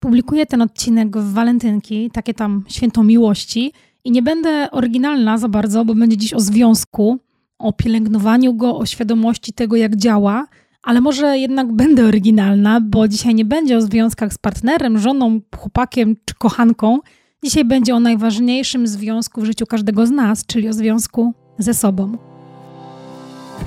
Publikuję 0.00 0.46
ten 0.46 0.62
odcinek 0.62 1.16
w 1.16 1.32
walentynki, 1.32 2.10
takie 2.10 2.34
tam 2.34 2.64
święto 2.68 3.02
miłości 3.02 3.72
i 4.04 4.10
nie 4.10 4.22
będę 4.22 4.70
oryginalna 4.70 5.38
za 5.38 5.48
bardzo, 5.48 5.84
bo 5.84 5.94
będzie 5.94 6.16
dziś 6.16 6.34
o 6.34 6.40
związku, 6.40 7.18
o 7.58 7.72
pielęgnowaniu 7.72 8.54
go, 8.54 8.76
o 8.76 8.86
świadomości 8.86 9.52
tego, 9.52 9.76
jak 9.76 9.96
działa, 9.96 10.46
ale 10.82 11.00
może 11.00 11.38
jednak 11.38 11.72
będę 11.82 12.04
oryginalna, 12.04 12.80
bo 12.80 13.08
dzisiaj 13.08 13.34
nie 13.34 13.44
będzie 13.44 13.76
o 13.76 13.80
związkach 13.80 14.32
z 14.32 14.38
partnerem, 14.38 14.98
żoną, 14.98 15.40
chłopakiem 15.56 16.16
czy 16.24 16.34
kochanką. 16.34 16.98
Dzisiaj 17.44 17.64
będzie 17.64 17.94
o 17.94 18.00
najważniejszym 18.00 18.86
związku 18.86 19.40
w 19.40 19.44
życiu 19.44 19.66
każdego 19.66 20.06
z 20.06 20.10
nas, 20.10 20.46
czyli 20.46 20.68
o 20.68 20.72
związku 20.72 21.34
ze 21.58 21.74
sobą. 21.74 22.29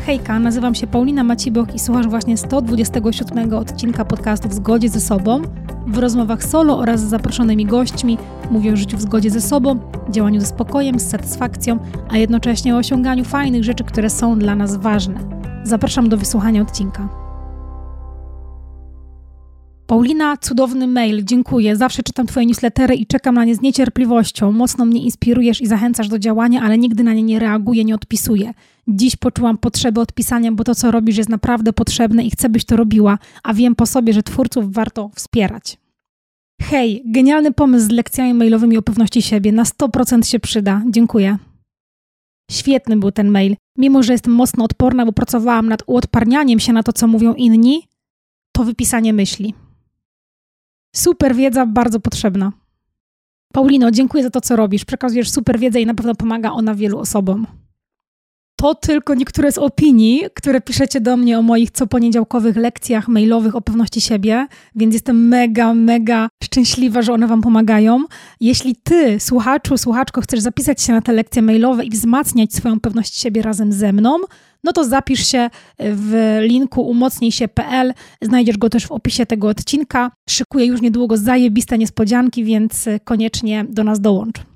Hejka, 0.05 0.39
nazywam 0.39 0.75
się 0.75 0.87
Paulina 0.87 1.23
Macibok 1.23 1.75
i 1.75 1.79
słuchasz 1.79 2.07
właśnie 2.07 2.37
127 2.37 3.53
odcinka 3.53 4.05
podcastu 4.05 4.49
W 4.49 4.53
zgodzie 4.53 4.89
ze 4.89 5.01
sobą. 5.01 5.41
W 5.87 5.97
rozmowach 5.97 6.43
solo 6.43 6.77
oraz 6.77 7.01
z 7.01 7.09
zaproszonymi 7.09 7.65
gośćmi 7.65 8.17
mówię 8.51 8.73
o 8.73 8.75
życiu 8.75 8.97
w 8.97 9.01
zgodzie 9.01 9.29
ze 9.29 9.41
sobą, 9.41 9.79
działaniu 10.09 10.39
ze 10.39 10.45
spokojem, 10.45 10.99
z 10.99 11.09
satysfakcją, 11.09 11.79
a 12.09 12.17
jednocześnie 12.17 12.75
o 12.75 12.77
osiąganiu 12.77 13.23
fajnych 13.23 13.63
rzeczy, 13.63 13.83
które 13.83 14.09
są 14.09 14.39
dla 14.39 14.55
nas 14.55 14.75
ważne. 14.75 15.15
Zapraszam 15.63 16.09
do 16.09 16.17
wysłuchania 16.17 16.61
odcinka. 16.61 17.23
Paulina, 19.87 20.37
cudowny 20.37 20.87
mail, 20.87 21.25
dziękuję. 21.25 21.75
Zawsze 21.75 22.03
czytam 22.03 22.27
Twoje 22.27 22.45
newslettery 22.45 22.95
i 22.95 23.05
czekam 23.05 23.35
na 23.35 23.45
nie 23.45 23.55
z 23.55 23.61
niecierpliwością. 23.61 24.51
Mocno 24.51 24.85
mnie 24.85 25.01
inspirujesz 25.01 25.61
i 25.61 25.67
zachęcasz 25.67 26.07
do 26.07 26.19
działania, 26.19 26.61
ale 26.61 26.77
nigdy 26.77 27.03
na 27.03 27.13
nie 27.13 27.23
nie 27.23 27.39
reaguję, 27.39 27.85
nie 27.85 27.95
odpisuję. 27.95 28.53
Dziś 28.87 29.15
poczułam 29.15 29.57
potrzebę 29.57 30.01
odpisania, 30.01 30.51
bo 30.51 30.63
to, 30.63 30.75
co 30.75 30.91
robisz, 30.91 31.17
jest 31.17 31.29
naprawdę 31.29 31.73
potrzebne 31.73 32.23
i 32.23 32.31
chcę, 32.31 32.49
byś 32.49 32.65
to 32.65 32.75
robiła, 32.75 33.17
a 33.43 33.53
wiem 33.53 33.75
po 33.75 33.85
sobie, 33.85 34.13
że 34.13 34.23
twórców 34.23 34.73
warto 34.73 35.09
wspierać. 35.15 35.77
Hej, 36.61 37.03
genialny 37.05 37.51
pomysł 37.51 37.85
z 37.85 37.89
lekcjami 37.89 38.33
mailowymi 38.33 38.77
o 38.77 38.81
pewności 38.81 39.21
siebie. 39.21 39.51
Na 39.51 39.63
100% 39.63 40.25
się 40.25 40.39
przyda. 40.39 40.81
Dziękuję. 40.89 41.37
Świetny 42.51 42.97
był 42.97 43.11
ten 43.11 43.29
mail. 43.29 43.55
Mimo, 43.77 44.03
że 44.03 44.13
jestem 44.13 44.33
mocno 44.33 44.63
odporna, 44.63 45.05
bo 45.05 45.13
pracowałam 45.13 45.69
nad 45.69 45.83
uodparnianiem 45.87 46.59
się 46.59 46.73
na 46.73 46.83
to, 46.83 46.93
co 46.93 47.07
mówią 47.07 47.33
inni, 47.33 47.87
to 48.51 48.63
wypisanie 48.63 49.13
myśli. 49.13 49.53
Super 50.95 51.35
wiedza, 51.35 51.65
bardzo 51.65 51.99
potrzebna. 51.99 52.51
Paulino, 53.53 53.91
dziękuję 53.91 54.23
za 54.23 54.29
to, 54.29 54.41
co 54.41 54.55
robisz. 54.55 54.85
Przekazujesz 54.85 55.31
super 55.31 55.59
wiedzę 55.59 55.81
i 55.81 55.85
na 55.85 55.93
pewno 55.93 56.15
pomaga 56.15 56.51
ona 56.51 56.75
wielu 56.75 56.99
osobom. 56.99 57.47
To 58.63 58.75
tylko 58.75 59.13
niektóre 59.13 59.51
z 59.51 59.57
opinii, 59.57 60.23
które 60.33 60.61
piszecie 60.61 61.01
do 61.01 61.17
mnie 61.17 61.39
o 61.39 61.41
moich 61.41 61.71
coponiedziałkowych 61.71 62.55
lekcjach 62.55 63.07
mailowych 63.07 63.55
o 63.55 63.61
pewności 63.61 64.01
siebie, 64.01 64.47
więc 64.75 64.93
jestem 64.93 65.27
mega, 65.27 65.73
mega 65.73 66.29
szczęśliwa, 66.43 67.01
że 67.01 67.13
one 67.13 67.27
Wam 67.27 67.41
pomagają. 67.41 68.03
Jeśli 68.39 68.75
Ty, 68.75 69.19
słuchaczu, 69.19 69.77
słuchaczko, 69.77 70.21
chcesz 70.21 70.39
zapisać 70.39 70.81
się 70.81 70.93
na 70.93 71.01
te 71.01 71.13
lekcje 71.13 71.41
mailowe 71.41 71.85
i 71.85 71.89
wzmacniać 71.89 72.53
swoją 72.53 72.79
pewność 72.79 73.19
siebie 73.19 73.41
razem 73.41 73.73
ze 73.73 73.93
mną, 73.93 74.17
no 74.63 74.73
to 74.73 74.83
zapisz 74.83 75.27
się 75.27 75.49
w 75.79 76.37
linku 76.41 76.81
umocnijsie.pl. 76.81 77.93
Znajdziesz 78.21 78.57
go 78.57 78.69
też 78.69 78.87
w 78.87 78.91
opisie 78.91 79.25
tego 79.25 79.47
odcinka. 79.47 80.11
Szykuję 80.29 80.65
już 80.65 80.81
niedługo 80.81 81.17
zajebiste 81.17 81.77
niespodzianki, 81.77 82.43
więc 82.43 82.85
koniecznie 83.03 83.65
do 83.69 83.83
nas 83.83 84.01
dołącz. 84.01 84.52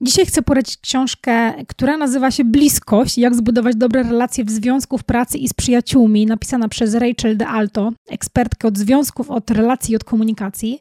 Dzisiaj 0.00 0.26
chcę 0.26 0.42
polecić 0.42 0.76
książkę, 0.76 1.64
która 1.68 1.96
nazywa 1.96 2.30
się 2.30 2.44
Bliskość, 2.44 3.18
jak 3.18 3.34
zbudować 3.34 3.76
dobre 3.76 4.02
relacje 4.02 4.44
w 4.44 4.50
związku, 4.50 4.98
w 4.98 5.04
pracy 5.04 5.38
i 5.38 5.48
z 5.48 5.54
przyjaciółmi, 5.54 6.26
napisana 6.26 6.68
przez 6.68 6.94
Rachel 6.94 7.36
De 7.36 7.46
Alto, 7.46 7.92
ekspertkę 8.08 8.68
od 8.68 8.78
związków, 8.78 9.30
od 9.30 9.50
relacji 9.50 9.92
i 9.92 9.96
od 9.96 10.04
komunikacji. 10.04 10.80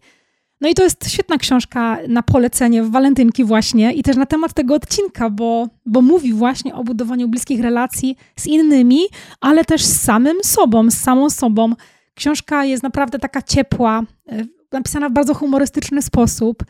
No 0.62 0.70
i 0.70 0.74
to 0.74 0.84
jest 0.84 1.10
świetna 1.10 1.38
książka 1.38 1.98
na 2.08 2.24
polecenie 2.24 2.84
w 2.84 2.92
walentynki 2.92 3.44
właśnie 3.44 3.94
i 3.94 4.04
też 4.04 4.16
na 4.16 4.26
temat 4.26 4.54
tego 4.54 4.76
odcinka, 4.76 5.30
bo, 5.30 5.68
bo 5.86 6.02
mówi 6.02 6.34
właśnie 6.34 6.76
o 6.76 6.84
budowaniu 6.84 7.28
bliskich 7.28 7.62
relacji 7.62 8.18
z 8.36 8.48
innymi, 8.48 9.00
ale 9.42 9.66
też 9.66 9.86
z 9.86 10.02
samym 10.02 10.38
sobą, 10.44 10.92
z 10.92 10.98
samą 10.98 11.30
sobą. 11.30 11.74
Książka 12.16 12.66
jest 12.66 12.84
naprawdę 12.84 13.20
taka 13.20 13.42
ciepła, 13.42 14.04
e, 14.30 14.46
napisana 14.72 15.10
w 15.10 15.14
bardzo 15.14 15.34
humorystyczny 15.34 16.02
sposób 16.02 16.64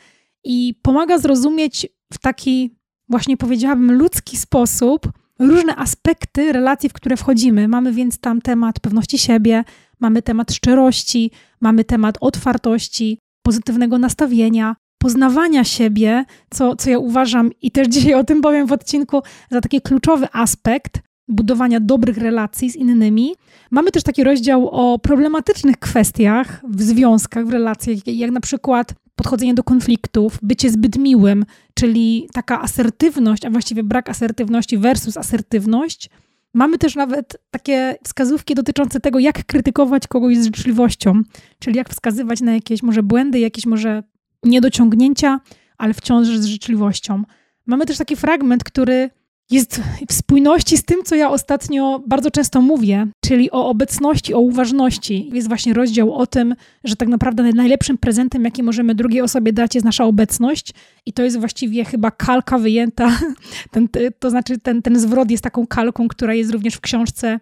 i 0.48 0.80
pomaga 0.82 1.18
zrozumieć 1.18 1.88
w 2.14 2.18
taki 2.18 2.78
właśnie 3.10 3.38
powiedziałabym 3.38 3.92
ludzki 3.92 4.38
sposób 4.38 5.12
różne 5.40 5.76
aspekty 5.76 6.54
relacji, 6.54 6.90
w 6.90 6.94
które 6.94 7.18
wchodzimy. 7.18 7.68
Mamy 7.68 7.94
więc 7.94 8.20
tam 8.20 8.42
temat 8.42 8.80
pewności 8.80 9.18
siebie, 9.18 9.64
mamy 10.00 10.22
temat 10.22 10.54
szczerości, 10.54 11.32
mamy 11.62 11.84
temat 11.84 12.18
otwartości, 12.22 13.20
pozytywnego 13.46 13.98
nastawienia, 13.98 14.76
poznawania 14.98 15.64
siebie, 15.64 16.26
co, 16.50 16.76
co 16.76 16.90
ja 16.90 17.00
uważam 17.00 17.52
i 17.62 17.72
też 17.72 17.88
dzisiaj 17.94 18.14
o 18.14 18.24
tym 18.24 18.42
powiem 18.42 18.68
w 18.68 18.72
odcinku, 18.72 19.22
za 19.52 19.62
taki 19.62 19.82
kluczowy 19.82 20.28
aspekt 20.34 21.02
budowania 21.28 21.80
dobrych 21.80 22.18
relacji 22.18 22.70
z 22.70 22.76
innymi. 22.76 23.36
Mamy 23.72 23.92
też 23.92 24.04
taki 24.04 24.24
rozdział 24.24 24.70
o 24.70 25.00
problematycznych 25.00 25.78
kwestiach 25.78 26.62
w 26.70 26.82
związkach, 26.82 27.46
w 27.46 27.50
relacjach, 27.50 28.08
jak 28.08 28.32
na 28.32 28.40
przykład 28.40 28.94
podchodzenie 29.16 29.54
do 29.54 29.64
konfliktów, 29.64 30.40
bycie 30.42 30.70
zbyt 30.70 30.98
miłym, 30.98 31.46
czyli 31.74 32.28
taka 32.34 32.62
asertywność, 32.62 33.46
a 33.46 33.50
właściwie 33.50 33.84
brak 33.84 34.10
asertywności 34.10 34.78
versus 34.78 35.18
asertywność. 35.18 36.10
Mamy 36.54 36.78
też 36.78 36.96
nawet 36.96 37.38
takie 37.52 37.96
wskazówki 38.04 38.56
dotyczące 38.56 39.00
tego, 39.00 39.20
jak 39.20 39.46
krytykować 39.46 40.08
kogoś 40.08 40.38
z 40.38 40.46
życzliwością, 40.46 41.22
czyli 41.60 41.78
jak 41.78 41.90
wskazywać 41.90 42.42
na 42.42 42.54
jakieś 42.54 42.84
może 42.84 43.04
błędy, 43.04 43.40
jakieś 43.40 43.66
może 43.66 44.04
niedociągnięcia, 44.44 45.40
ale 45.78 45.94
wciąż 45.94 46.28
z 46.28 46.46
życzliwością. 46.46 47.24
Mamy 47.66 47.86
też 47.86 47.98
taki 47.98 48.16
fragment, 48.16 48.64
który 48.64 49.10
jest 49.52 49.82
w 50.10 50.14
spójności 50.14 50.78
z 50.78 50.86
tym, 50.86 51.04
co 51.04 51.16
ja 51.16 51.30
ostatnio 51.30 52.04
bardzo 52.08 52.32
często 52.32 52.62
mówię, 52.62 53.08
czyli 53.26 53.52
o 53.52 53.70
obecności, 53.70 54.34
o 54.34 54.40
uważności. 54.40 55.30
Jest 55.34 55.48
właśnie 55.48 55.74
rozdział 55.74 56.14
o 56.14 56.28
tym, 56.28 56.56
że 56.84 56.96
tak 56.96 57.10
naprawdę 57.10 57.44
najlepszym 57.44 57.98
prezentem, 57.98 58.44
jaki 58.44 58.64
możemy 58.64 58.96
drugiej 58.96 59.22
osobie 59.22 59.54
dać, 59.54 59.76
jest 59.76 59.86
nasza 59.86 60.06
obecność. 60.06 60.74
I 61.06 61.14
to 61.14 61.24
jest 61.24 61.40
właściwie 61.40 61.86
chyba 61.86 62.12
kalka 62.12 62.58
wyjęta. 62.58 63.20
Ten, 63.72 63.88
to 64.20 64.30
znaczy, 64.30 64.60
ten, 64.60 64.82
ten 64.82 65.00
zwrot 65.00 65.32
jest 65.32 65.44
taką 65.44 65.68
kalką, 65.68 66.08
która 66.08 66.34
jest 66.34 66.52
również 66.52 66.76
w 66.76 66.82
książce 66.82 67.40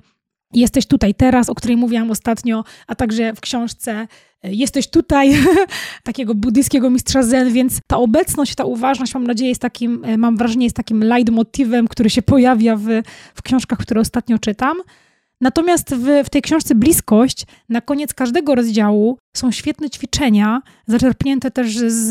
Jesteś 0.53 0.85
tutaj 0.85 1.13
teraz, 1.13 1.49
o 1.49 1.55
której 1.55 1.77
mówiłam 1.77 2.11
ostatnio, 2.11 2.63
a 2.87 2.95
także 2.95 3.33
w 3.33 3.41
książce 3.41 4.07
Jesteś 4.49 4.87
tutaj, 4.87 5.33
takiego 6.03 6.35
buddyjskiego 6.35 6.89
mistrza 6.89 7.23
Zen, 7.23 7.53
więc 7.53 7.79
ta 7.87 7.97
obecność, 7.97 8.55
ta 8.55 8.65
uważność, 8.65 9.13
mam 9.13 9.27
nadzieję, 9.27 9.49
jest 9.49 9.61
takim, 9.61 10.05
e, 10.05 10.17
mam 10.17 10.37
wrażenie, 10.37 10.65
jest 10.65 10.75
takim 10.75 11.03
leitmotivem, 11.03 11.87
który 11.87 12.09
się 12.09 12.21
pojawia 12.21 12.75
w, 12.75 12.87
w 13.35 13.41
książkach, 13.41 13.79
które 13.79 14.01
ostatnio 14.01 14.39
czytam. 14.39 14.77
Natomiast 15.41 15.95
w, 15.95 16.23
w 16.25 16.29
tej 16.29 16.41
książce 16.41 16.75
Bliskość, 16.75 17.45
na 17.69 17.81
koniec 17.81 18.13
każdego 18.13 18.55
rozdziału 18.55 19.17
są 19.35 19.51
świetne 19.51 19.89
ćwiczenia, 19.89 20.61
zaczerpnięte 20.87 21.51
też 21.51 21.77
z, 21.77 22.09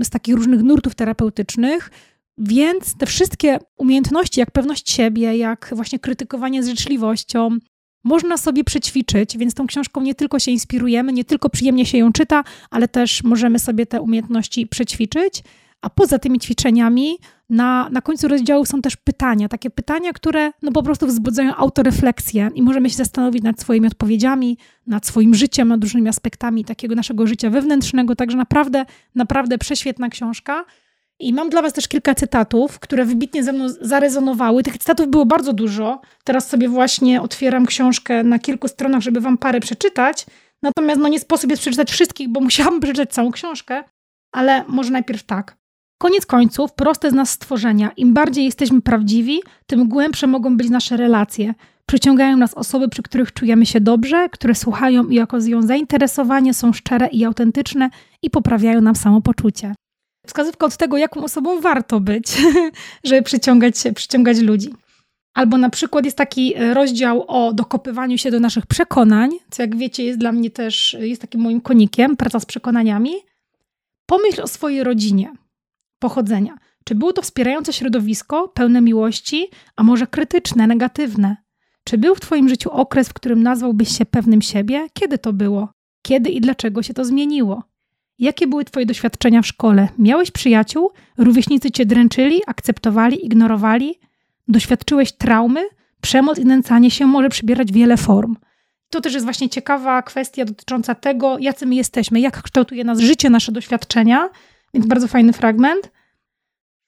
z 0.00 0.10
takich 0.10 0.34
różnych 0.34 0.62
nurtów 0.62 0.94
terapeutycznych, 0.94 1.90
więc 2.38 2.94
te 2.94 3.06
wszystkie 3.06 3.58
umiejętności, 3.78 4.40
jak 4.40 4.50
pewność 4.50 4.90
siebie, 4.90 5.36
jak 5.36 5.70
właśnie 5.72 5.98
krytykowanie 5.98 6.62
z 6.62 6.68
życzliwością, 6.68 7.58
można 8.04 8.36
sobie 8.36 8.64
przećwiczyć, 8.64 9.38
więc 9.38 9.54
tą 9.54 9.66
książką 9.66 10.00
nie 10.00 10.14
tylko 10.14 10.38
się 10.38 10.50
inspirujemy, 10.50 11.12
nie 11.12 11.24
tylko 11.24 11.50
przyjemnie 11.50 11.86
się 11.86 11.98
ją 11.98 12.12
czyta, 12.12 12.44
ale 12.70 12.88
też 12.88 13.24
możemy 13.24 13.58
sobie 13.58 13.86
te 13.86 14.00
umiejętności 14.00 14.66
przećwiczyć. 14.66 15.42
A 15.82 15.90
poza 15.90 16.18
tymi 16.18 16.40
ćwiczeniami, 16.40 17.18
na, 17.50 17.88
na 17.92 18.00
końcu 18.00 18.28
rozdziału 18.28 18.64
są 18.66 18.82
też 18.82 18.96
pytania, 18.96 19.48
takie 19.48 19.70
pytania, 19.70 20.12
które 20.12 20.52
no 20.62 20.72
po 20.72 20.82
prostu 20.82 21.06
wzbudzają 21.06 21.54
autorefleksję 21.54 22.50
i 22.54 22.62
możemy 22.62 22.90
się 22.90 22.96
zastanowić 22.96 23.42
nad 23.42 23.60
swoimi 23.60 23.86
odpowiedziami, 23.86 24.58
nad 24.86 25.06
swoim 25.06 25.34
życiem, 25.34 25.68
nad 25.68 25.82
różnymi 25.82 26.08
aspektami 26.08 26.64
takiego 26.64 26.94
naszego 26.94 27.26
życia 27.26 27.50
wewnętrznego. 27.50 28.16
Także 28.16 28.36
naprawdę, 28.36 28.84
naprawdę 29.14 29.58
prześwietna 29.58 30.08
książka. 30.08 30.64
I 31.22 31.32
mam 31.32 31.50
dla 31.50 31.62
Was 31.62 31.72
też 31.72 31.88
kilka 31.88 32.14
cytatów, 32.14 32.78
które 32.78 33.04
wybitnie 33.04 33.44
ze 33.44 33.52
mną 33.52 33.68
zarezonowały. 33.80 34.62
Tych 34.62 34.78
cytatów 34.78 35.08
było 35.08 35.26
bardzo 35.26 35.52
dużo. 35.52 36.00
Teraz 36.24 36.48
sobie 36.48 36.68
właśnie 36.68 37.22
otwieram 37.22 37.66
książkę 37.66 38.24
na 38.24 38.38
kilku 38.38 38.68
stronach, 38.68 39.02
żeby 39.02 39.20
Wam 39.20 39.38
parę 39.38 39.60
przeczytać. 39.60 40.26
Natomiast 40.62 41.00
no, 41.00 41.08
nie 41.08 41.20
sposób 41.20 41.50
jest 41.50 41.62
przeczytać 41.62 41.90
wszystkich, 41.90 42.28
bo 42.28 42.40
musiałam 42.50 42.80
przeczytać 42.80 43.10
całą 43.10 43.30
książkę. 43.30 43.84
Ale 44.32 44.64
może 44.68 44.90
najpierw 44.90 45.22
tak. 45.22 45.56
Koniec 45.98 46.26
końców, 46.26 46.72
proste 46.72 47.10
z 47.10 47.14
nas 47.14 47.30
stworzenia. 47.30 47.90
Im 47.96 48.14
bardziej 48.14 48.44
jesteśmy 48.44 48.82
prawdziwi, 48.82 49.40
tym 49.66 49.88
głębsze 49.88 50.26
mogą 50.26 50.56
być 50.56 50.70
nasze 50.70 50.96
relacje. 50.96 51.54
Przyciągają 51.86 52.36
nas 52.36 52.54
osoby, 52.54 52.88
przy 52.88 53.02
których 53.02 53.32
czujemy 53.32 53.66
się 53.66 53.80
dobrze, 53.80 54.28
które 54.28 54.54
słuchają 54.54 55.08
i 55.08 55.20
okazują 55.20 55.62
zainteresowanie, 55.62 56.54
są 56.54 56.72
szczere 56.72 57.06
i 57.06 57.24
autentyczne 57.24 57.90
i 58.22 58.30
poprawiają 58.30 58.80
nam 58.80 58.96
samopoczucie 58.96 59.74
wskazówka 60.26 60.66
od 60.66 60.76
tego, 60.76 60.96
jaką 60.96 61.24
osobą 61.24 61.60
warto 61.60 62.00
być, 62.00 62.26
żeby 63.04 63.22
przyciągać, 63.22 63.74
przyciągać 63.94 64.38
ludzi. 64.38 64.74
Albo 65.34 65.58
na 65.58 65.70
przykład 65.70 66.04
jest 66.04 66.16
taki 66.16 66.56
e, 66.56 66.74
rozdział 66.74 67.24
o 67.28 67.52
dokopywaniu 67.52 68.18
się 68.18 68.30
do 68.30 68.40
naszych 68.40 68.66
przekonań, 68.66 69.30
co 69.50 69.62
jak 69.62 69.76
wiecie 69.76 70.04
jest 70.04 70.18
dla 70.18 70.32
mnie 70.32 70.50
też, 70.50 70.94
e, 70.94 71.08
jest 71.08 71.22
takim 71.22 71.40
moim 71.40 71.60
konikiem, 71.60 72.16
praca 72.16 72.40
z 72.40 72.46
przekonaniami. 72.46 73.12
Pomyśl 74.06 74.42
o 74.42 74.48
swojej 74.48 74.84
rodzinie 74.84 75.32
pochodzenia. 75.98 76.58
Czy 76.84 76.94
było 76.94 77.12
to 77.12 77.22
wspierające 77.22 77.72
środowisko, 77.72 78.48
pełne 78.48 78.80
miłości, 78.80 79.48
a 79.76 79.82
może 79.82 80.06
krytyczne, 80.06 80.66
negatywne? 80.66 81.36
Czy 81.84 81.98
był 81.98 82.14
w 82.14 82.20
Twoim 82.20 82.48
życiu 82.48 82.70
okres, 82.70 83.08
w 83.08 83.12
którym 83.12 83.42
nazwałbyś 83.42 83.98
się 83.98 84.06
pewnym 84.06 84.42
siebie? 84.42 84.86
Kiedy 84.92 85.18
to 85.18 85.32
było? 85.32 85.68
Kiedy 86.02 86.30
i 86.30 86.40
dlaczego 86.40 86.82
się 86.82 86.94
to 86.94 87.04
zmieniło? 87.04 87.62
Jakie 88.22 88.46
były 88.46 88.64
Twoje 88.64 88.86
doświadczenia 88.86 89.42
w 89.42 89.46
szkole? 89.46 89.88
Miałeś 89.98 90.30
przyjaciół? 90.30 90.90
Rówieśnicy 91.18 91.70
Cię 91.70 91.86
dręczyli, 91.86 92.40
akceptowali, 92.46 93.26
ignorowali? 93.26 93.98
Doświadczyłeś 94.48 95.12
traumy? 95.12 95.68
Przemoc 96.00 96.38
i 96.38 96.44
nęcanie 96.44 96.90
się 96.90 97.06
może 97.06 97.28
przybierać 97.28 97.72
wiele 97.72 97.96
form. 97.96 98.36
To 98.90 99.00
też 99.00 99.14
jest 99.14 99.26
właśnie 99.26 99.48
ciekawa 99.48 100.02
kwestia 100.02 100.44
dotycząca 100.44 100.94
tego, 100.94 101.38
jacy 101.38 101.66
my 101.66 101.74
jesteśmy, 101.74 102.20
jak 102.20 102.42
kształtuje 102.42 102.84
nas 102.84 103.00
życie, 103.00 103.30
nasze 103.30 103.52
doświadczenia. 103.52 104.28
Więc 104.74 104.86
bardzo 104.86 105.08
fajny 105.08 105.32
fragment. 105.32 105.90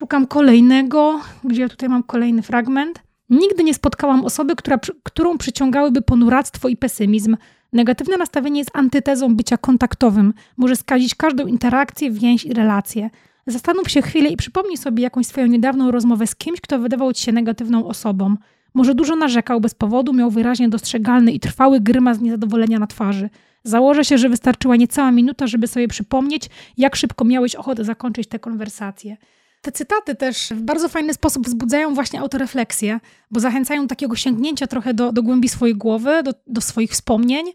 Szukam 0.01 0.27
kolejnego, 0.27 1.21
gdzie 1.45 1.61
ja 1.61 1.69
tutaj 1.69 1.89
mam 1.89 2.03
kolejny 2.03 2.43
fragment. 2.43 3.03
Nigdy 3.31 3.65
nie 3.65 3.75
spotkałam 3.75 4.25
osoby, 4.25 4.57
która, 4.57 4.79
którą 5.03 5.39
przyciągałyby 5.39 6.03
ponuractwo 6.03 6.69
i 6.69 6.77
pesymizm. 6.77 7.37
Negatywne 7.75 8.17
nastawienie 8.17 8.59
jest 8.59 8.71
antytezą 8.75 9.37
bycia 9.37 9.57
kontaktowym. 9.57 10.35
Może 10.57 10.77
skazić 10.77 11.15
każdą 11.15 11.47
interakcję, 11.47 12.11
więź 12.11 12.45
i 12.45 12.53
relację. 12.53 13.11
Zastanów 13.47 13.91
się 13.91 14.03
chwilę 14.03 14.29
i 14.29 14.37
przypomnij 14.37 14.77
sobie 14.77 15.03
jakąś 15.03 15.27
swoją 15.27 15.47
niedawną 15.47 15.91
rozmowę 15.91 16.27
z 16.27 16.37
kimś, 16.37 16.61
kto 16.61 16.79
wydawał 16.79 17.13
ci 17.13 17.23
się 17.23 17.33
negatywną 17.33 17.87
osobą. 17.87 18.37
Może 18.75 18.95
dużo 18.95 19.17
narzekał 19.17 19.61
bez 19.61 19.75
powodu, 19.75 20.13
miał 20.13 20.31
wyraźnie 20.31 20.69
dostrzegalny 20.69 21.33
i 21.33 21.41
trwały 21.41 21.81
grymas 21.81 22.21
niezadowolenia 22.21 22.79
na 22.79 22.87
twarzy. 22.87 23.31
Założę 23.65 24.05
się, 24.05 24.19
że 24.19 24.29
wystarczyła 24.29 24.77
niecała 24.77 25.11
minuta, 25.11 25.47
żeby 25.47 25.67
sobie 25.67 25.89
przypomnieć, 25.89 26.51
jak 26.77 26.97
szybko 26.97 27.25
miałeś 27.25 27.55
ochotę 27.55 27.85
zakończyć 27.85 28.29
tę 28.29 28.39
konwersację. 28.39 29.17
Te 29.65 29.73
cytaty 29.73 30.15
też 30.15 30.49
w 30.51 30.63
bardzo 30.63 30.89
fajny 30.89 31.15
sposób 31.15 31.47
wzbudzają 31.47 31.95
właśnie 31.95 32.21
autorefleksję, 32.21 33.01
bo 33.31 33.41
zachęcają 33.41 33.83
do 33.83 33.89
takiego 33.89 34.17
sięgnięcia 34.17 34.67
trochę 34.67 34.95
do, 34.95 35.13
do 35.13 35.23
głębi 35.23 35.49
swojej 35.49 35.77
głowy, 35.77 36.23
do, 36.23 36.33
do 36.47 36.61
swoich 36.61 36.91
wspomnień, 36.91 37.47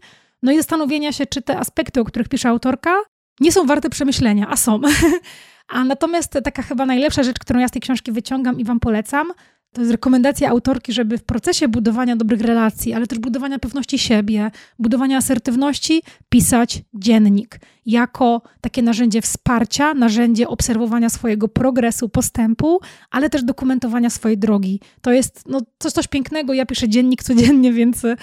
no 0.42 0.52
i 0.52 0.56
zastanowienia 0.56 1.12
się, 1.12 1.26
czy 1.26 1.42
te 1.42 1.58
aspekty, 1.58 2.00
o 2.00 2.04
których 2.04 2.28
pisze 2.28 2.48
autorka, 2.48 2.96
nie 3.40 3.52
są 3.52 3.66
warte 3.66 3.90
przemyślenia, 3.90 4.48
a 4.48 4.56
są. 4.56 4.80
a 5.68 5.84
natomiast 5.84 6.38
taka 6.44 6.62
chyba 6.62 6.86
najlepsza 6.86 7.22
rzecz, 7.22 7.38
którą 7.38 7.60
ja 7.60 7.68
z 7.68 7.70
tej 7.70 7.82
książki 7.82 8.12
wyciągam 8.12 8.60
i 8.60 8.64
Wam 8.64 8.80
polecam, 8.80 9.32
to 9.72 9.80
jest 9.80 9.92
rekomendacja 9.92 10.50
autorki, 10.50 10.92
żeby 10.92 11.18
w 11.18 11.24
procesie 11.24 11.68
budowania 11.68 12.16
dobrych 12.16 12.40
relacji, 12.40 12.92
ale 12.92 13.06
też 13.06 13.18
budowania 13.18 13.58
pewności 13.58 13.98
siebie, 13.98 14.50
budowania 14.78 15.16
asertywności, 15.16 16.02
pisać 16.28 16.82
dziennik 16.94 17.60
jako 17.86 18.42
takie 18.60 18.82
narzędzie 18.82 19.22
wsparcia, 19.22 19.94
narzędzie 19.94 20.48
obserwowania 20.48 21.08
swojego 21.08 21.48
progresu, 21.48 22.08
postępu, 22.08 22.80
ale 23.10 23.30
też 23.30 23.42
dokumentowania 23.42 24.10
swojej 24.10 24.38
drogi. 24.38 24.80
To 25.00 25.12
jest 25.12 25.48
no, 25.48 25.60
coś, 25.78 25.92
coś 25.92 26.08
pięknego. 26.08 26.54
Ja 26.54 26.66
piszę 26.66 26.88
dziennik 26.88 27.22
codziennie, 27.22 27.72
więc 27.80 28.04
e, 28.04 28.16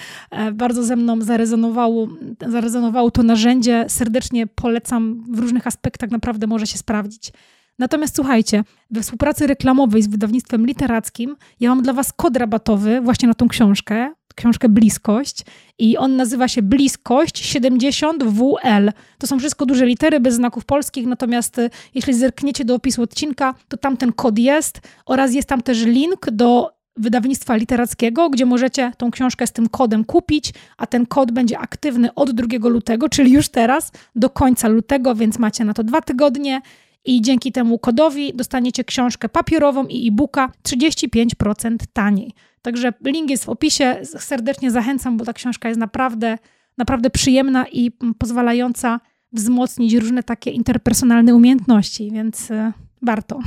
bardzo 0.52 0.82
ze 0.82 0.96
mną 0.96 1.20
zarezonowało, 1.20 2.08
zarezonowało 2.48 3.10
to 3.10 3.22
narzędzie. 3.22 3.84
Serdecznie 3.88 4.46
polecam 4.46 5.24
w 5.30 5.38
różnych 5.38 5.66
aspektach, 5.66 6.10
naprawdę 6.10 6.46
może 6.46 6.66
się 6.66 6.78
sprawdzić. 6.78 7.32
Natomiast 7.78 8.16
słuchajcie, 8.16 8.64
we 8.90 9.02
współpracy 9.02 9.46
reklamowej 9.46 10.02
z 10.02 10.08
wydawnictwem 10.08 10.66
literackim 10.66 11.36
ja 11.60 11.68
mam 11.68 11.82
dla 11.82 11.92
Was 11.92 12.12
kod 12.12 12.36
rabatowy 12.36 13.00
właśnie 13.00 13.28
na 13.28 13.34
tą 13.34 13.48
książkę, 13.48 14.12
książkę 14.34 14.68
Bliskość 14.68 15.44
i 15.78 15.96
on 15.96 16.16
nazywa 16.16 16.48
się 16.48 16.62
Bliskość 16.62 17.56
70WL. 17.56 18.92
To 19.18 19.26
są 19.26 19.38
wszystko 19.38 19.66
duże 19.66 19.86
litery 19.86 20.20
bez 20.20 20.34
znaków 20.34 20.64
polskich, 20.64 21.06
natomiast 21.06 21.58
y, 21.58 21.70
jeśli 21.94 22.14
zerkniecie 22.14 22.64
do 22.64 22.74
opisu 22.74 23.02
odcinka, 23.02 23.54
to 23.68 23.76
tam 23.76 23.96
ten 23.96 24.12
kod 24.12 24.38
jest 24.38 24.80
oraz 25.06 25.34
jest 25.34 25.48
tam 25.48 25.62
też 25.62 25.84
link 25.84 26.30
do 26.30 26.78
wydawnictwa 26.96 27.56
literackiego, 27.56 28.30
gdzie 28.30 28.46
możecie 28.46 28.92
tą 28.96 29.10
książkę 29.10 29.46
z 29.46 29.52
tym 29.52 29.68
kodem 29.68 30.04
kupić, 30.04 30.52
a 30.76 30.86
ten 30.86 31.06
kod 31.06 31.32
będzie 31.32 31.58
aktywny 31.58 32.14
od 32.14 32.30
2 32.30 32.68
lutego, 32.68 33.08
czyli 33.08 33.32
już 33.32 33.48
teraz, 33.48 33.92
do 34.14 34.30
końca 34.30 34.68
lutego, 34.68 35.14
więc 35.14 35.38
macie 35.38 35.64
na 35.64 35.74
to 35.74 35.84
dwa 35.84 36.00
tygodnie 36.00 36.60
i 37.08 37.22
dzięki 37.22 37.52
temu 37.52 37.78
kodowi 37.78 38.34
dostaniecie 38.34 38.84
książkę 38.84 39.28
papierową 39.28 39.86
i 39.86 40.08
e-booka 40.08 40.52
35% 40.68 41.76
taniej. 41.92 42.32
Także 42.62 42.92
link 43.04 43.30
jest 43.30 43.44
w 43.44 43.48
opisie. 43.48 44.00
Serdecznie 44.04 44.70
zachęcam, 44.70 45.16
bo 45.16 45.24
ta 45.24 45.32
książka 45.32 45.68
jest 45.68 45.80
naprawdę, 45.80 46.38
naprawdę 46.78 47.10
przyjemna 47.10 47.66
i 47.72 47.90
pozwalająca 48.18 49.00
wzmocnić 49.32 49.94
różne 49.94 50.22
takie 50.22 50.50
interpersonalne 50.50 51.34
umiejętności, 51.34 52.10
więc 52.10 52.50
e, 52.50 52.72
warto. 53.02 53.38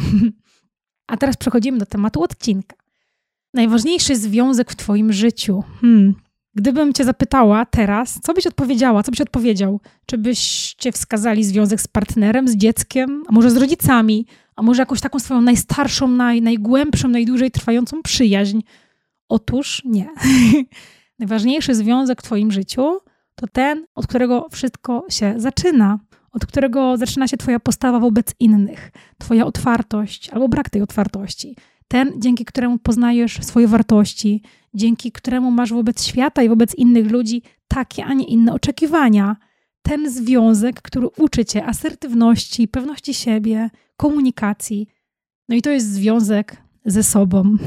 A 1.11 1.17
teraz 1.17 1.37
przechodzimy 1.37 1.77
do 1.77 1.85
tematu 1.85 2.23
odcinka. 2.23 2.75
Najważniejszy 3.53 4.15
związek 4.15 4.71
w 4.71 4.75
Twoim 4.75 5.13
życiu. 5.13 5.63
Hmm. 5.81 6.15
Gdybym 6.55 6.93
cię 6.93 7.03
zapytała 7.03 7.65
teraz, 7.65 8.19
co 8.23 8.33
byś 8.33 8.47
odpowiedziała, 8.47 9.03
co 9.03 9.11
byś 9.11 9.21
odpowiedział? 9.21 9.79
Czy 10.05 10.17
byście 10.17 10.91
wskazali 10.91 11.43
związek 11.43 11.81
z 11.81 11.87
partnerem, 11.87 12.47
z 12.47 12.55
dzieckiem, 12.55 13.23
a 13.27 13.31
może 13.31 13.51
z 13.51 13.57
rodzicami, 13.57 14.25
a 14.55 14.61
może 14.61 14.81
jakąś 14.81 15.01
taką 15.01 15.19
swoją 15.19 15.41
najstarszą, 15.41 16.07
naj, 16.07 16.41
najgłębszą, 16.41 17.07
najdłużej 17.07 17.51
trwającą 17.51 18.01
przyjaźń? 18.01 18.59
Otóż 19.29 19.81
nie. 19.85 20.09
Najważniejszy 21.19 21.75
związek 21.75 22.21
w 22.21 22.25
Twoim 22.25 22.51
życiu 22.51 22.99
to 23.35 23.47
ten, 23.47 23.85
od 23.95 24.07
którego 24.07 24.47
wszystko 24.51 25.05
się 25.09 25.33
zaczyna, 25.37 25.99
od 26.31 26.45
którego 26.45 26.97
zaczyna 26.97 27.27
się 27.27 27.37
Twoja 27.37 27.59
postawa 27.59 27.99
wobec 27.99 28.35
innych, 28.39 28.91
Twoja 29.17 29.45
otwartość 29.45 30.29
albo 30.29 30.49
brak 30.49 30.69
tej 30.69 30.81
otwartości. 30.81 31.55
Ten, 31.91 32.13
dzięki 32.17 32.45
któremu 32.45 32.77
poznajesz 32.77 33.43
swoje 33.43 33.67
wartości, 33.67 34.41
dzięki 34.73 35.11
któremu 35.11 35.51
masz 35.51 35.73
wobec 35.73 36.05
świata 36.05 36.43
i 36.43 36.49
wobec 36.49 36.75
innych 36.75 37.11
ludzi 37.11 37.41
takie, 37.67 38.05
a 38.05 38.13
nie 38.13 38.25
inne 38.25 38.53
oczekiwania. 38.53 39.35
Ten 39.81 40.11
związek, 40.11 40.81
który 40.81 41.07
uczy 41.17 41.45
cię 41.45 41.65
asertywności, 41.65 42.67
pewności 42.67 43.13
siebie, 43.13 43.69
komunikacji. 43.97 44.87
No 45.49 45.55
i 45.55 45.61
to 45.61 45.69
jest 45.69 45.93
związek 45.93 46.57
ze 46.85 47.03
sobą. 47.03 47.57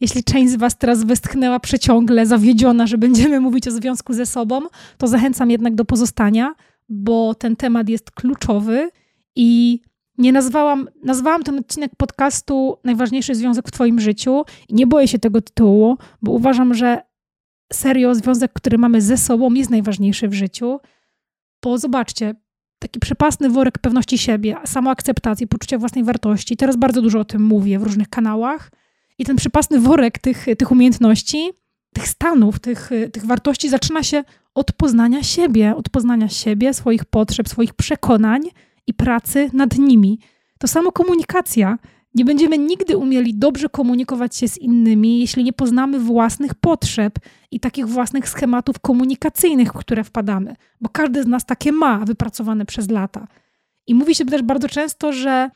Jeśli 0.00 0.24
część 0.24 0.52
z 0.52 0.56
Was 0.56 0.78
teraz 0.78 1.04
westchnęła 1.04 1.60
przeciągle, 1.60 2.26
zawiedziona, 2.26 2.86
że 2.86 2.98
będziemy 2.98 3.40
mówić 3.40 3.68
o 3.68 3.70
związku 3.70 4.12
ze 4.12 4.26
sobą, 4.26 4.60
to 4.98 5.06
zachęcam 5.06 5.50
jednak 5.50 5.74
do 5.74 5.84
pozostania, 5.84 6.54
bo 6.88 7.34
ten 7.34 7.56
temat 7.56 7.88
jest 7.88 8.10
kluczowy 8.10 8.90
i 9.36 9.80
nie 10.18 10.32
nazwałam, 10.32 10.88
nazwałam 11.04 11.42
ten 11.42 11.58
odcinek 11.58 11.92
podcastu 11.96 12.78
Najważniejszy 12.84 13.34
związek 13.34 13.68
w 13.68 13.70
Twoim 13.70 14.00
życiu 14.00 14.44
i 14.68 14.74
nie 14.74 14.86
boję 14.86 15.08
się 15.08 15.18
tego 15.18 15.40
tytułu, 15.40 15.98
bo 16.22 16.32
uważam, 16.32 16.74
że 16.74 17.02
serio 17.72 18.14
związek, 18.14 18.52
który 18.52 18.78
mamy 18.78 19.00
ze 19.00 19.16
sobą 19.16 19.54
jest 19.54 19.70
najważniejszy 19.70 20.28
w 20.28 20.34
życiu, 20.34 20.80
bo 21.62 21.78
zobaczcie, 21.78 22.34
taki 22.78 23.00
przepasny 23.00 23.50
worek 23.50 23.78
pewności 23.78 24.18
siebie, 24.18 24.56
samoakceptacji, 24.64 25.46
poczucia 25.46 25.78
własnej 25.78 26.04
wartości. 26.04 26.56
Teraz 26.56 26.76
bardzo 26.76 27.02
dużo 27.02 27.20
o 27.20 27.24
tym 27.24 27.42
mówię 27.42 27.78
w 27.78 27.82
różnych 27.82 28.08
kanałach. 28.08 28.70
I 29.18 29.24
ten 29.24 29.36
przepasny 29.36 29.80
worek 29.80 30.18
tych, 30.18 30.46
tych 30.58 30.70
umiejętności, 30.70 31.52
tych 31.94 32.08
stanów, 32.08 32.58
tych, 32.58 32.90
tych 33.12 33.26
wartości 33.26 33.68
zaczyna 33.68 34.02
się 34.02 34.24
od 34.54 34.72
poznania 34.72 35.22
siebie, 35.22 35.76
od 35.76 35.88
poznania 35.88 36.28
siebie, 36.28 36.74
swoich 36.74 37.04
potrzeb, 37.04 37.48
swoich 37.48 37.74
przekonań 37.74 38.40
i 38.86 38.94
pracy 38.94 39.50
nad 39.52 39.78
nimi. 39.78 40.18
To 40.58 40.68
samo 40.68 40.92
komunikacja. 40.92 41.78
Nie 42.14 42.24
będziemy 42.24 42.58
nigdy 42.58 42.96
umieli 42.96 43.34
dobrze 43.34 43.68
komunikować 43.68 44.36
się 44.36 44.48
z 44.48 44.58
innymi, 44.58 45.20
jeśli 45.20 45.44
nie 45.44 45.52
poznamy 45.52 46.00
własnych 46.00 46.54
potrzeb 46.54 47.18
i 47.50 47.60
takich 47.60 47.88
własnych 47.88 48.28
schematów 48.28 48.78
komunikacyjnych, 48.78 49.68
w 49.68 49.72
które 49.72 50.04
wpadamy, 50.04 50.56
bo 50.80 50.88
każdy 50.88 51.22
z 51.22 51.26
nas 51.26 51.44
takie 51.44 51.72
ma, 51.72 51.98
wypracowane 51.98 52.66
przez 52.66 52.90
lata. 52.90 53.26
I 53.86 53.94
mówi 53.94 54.14
się 54.14 54.24
też 54.24 54.42
bardzo 54.42 54.68
często, 54.68 55.12
że 55.12 55.50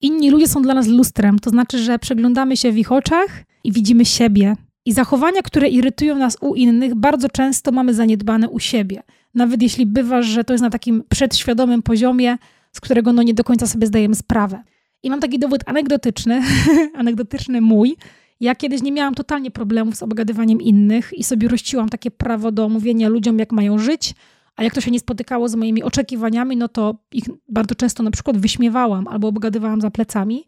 inni 0.00 0.30
ludzie 0.30 0.48
są 0.48 0.62
dla 0.62 0.74
nas 0.74 0.86
lustrem, 0.86 1.38
to 1.38 1.50
znaczy, 1.50 1.78
że 1.78 1.98
przeglądamy 1.98 2.56
się 2.56 2.72
w 2.72 2.78
ich 2.78 2.92
oczach 2.92 3.44
i 3.64 3.72
widzimy 3.72 4.04
siebie. 4.04 4.56
I 4.84 4.92
zachowania, 4.92 5.42
które 5.42 5.68
irytują 5.68 6.16
nas 6.16 6.36
u 6.40 6.54
innych, 6.54 6.94
bardzo 6.94 7.28
często 7.28 7.72
mamy 7.72 7.94
zaniedbane 7.94 8.48
u 8.48 8.60
siebie. 8.60 9.02
Nawet 9.34 9.62
jeśli 9.62 9.86
bywa, 9.86 10.22
że 10.22 10.44
to 10.44 10.52
jest 10.52 10.62
na 10.62 10.70
takim 10.70 11.04
przedświadomym 11.08 11.82
poziomie, 11.82 12.38
z 12.74 12.80
którego 12.80 13.12
no 13.12 13.22
nie 13.22 13.34
do 13.34 13.44
końca 13.44 13.66
sobie 13.66 13.86
zdajemy 13.86 14.14
sprawę. 14.14 14.62
I 15.02 15.10
mam 15.10 15.20
taki 15.20 15.38
dowód 15.38 15.60
anegdotyczny, 15.66 16.42
anegdotyczny 16.94 17.60
mój. 17.60 17.96
Ja 18.40 18.54
kiedyś 18.54 18.82
nie 18.82 18.92
miałam 18.92 19.14
totalnie 19.14 19.50
problemów 19.50 19.96
z 19.96 20.02
obgadywaniem 20.02 20.60
innych 20.60 21.12
i 21.12 21.24
sobie 21.24 21.48
rościłam 21.48 21.88
takie 21.88 22.10
prawo 22.10 22.52
do 22.52 22.68
mówienia 22.68 23.08
ludziom, 23.08 23.38
jak 23.38 23.52
mają 23.52 23.78
żyć, 23.78 24.14
a 24.56 24.62
jak 24.64 24.74
to 24.74 24.80
się 24.80 24.90
nie 24.90 25.00
spotykało 25.00 25.48
z 25.48 25.54
moimi 25.54 25.82
oczekiwaniami, 25.82 26.56
no 26.56 26.68
to 26.68 26.96
ich 27.12 27.24
bardzo 27.48 27.74
często 27.74 28.02
na 28.02 28.10
przykład 28.10 28.36
wyśmiewałam 28.38 29.08
albo 29.08 29.28
obgadywałam 29.28 29.80
za 29.80 29.90
plecami. 29.90 30.44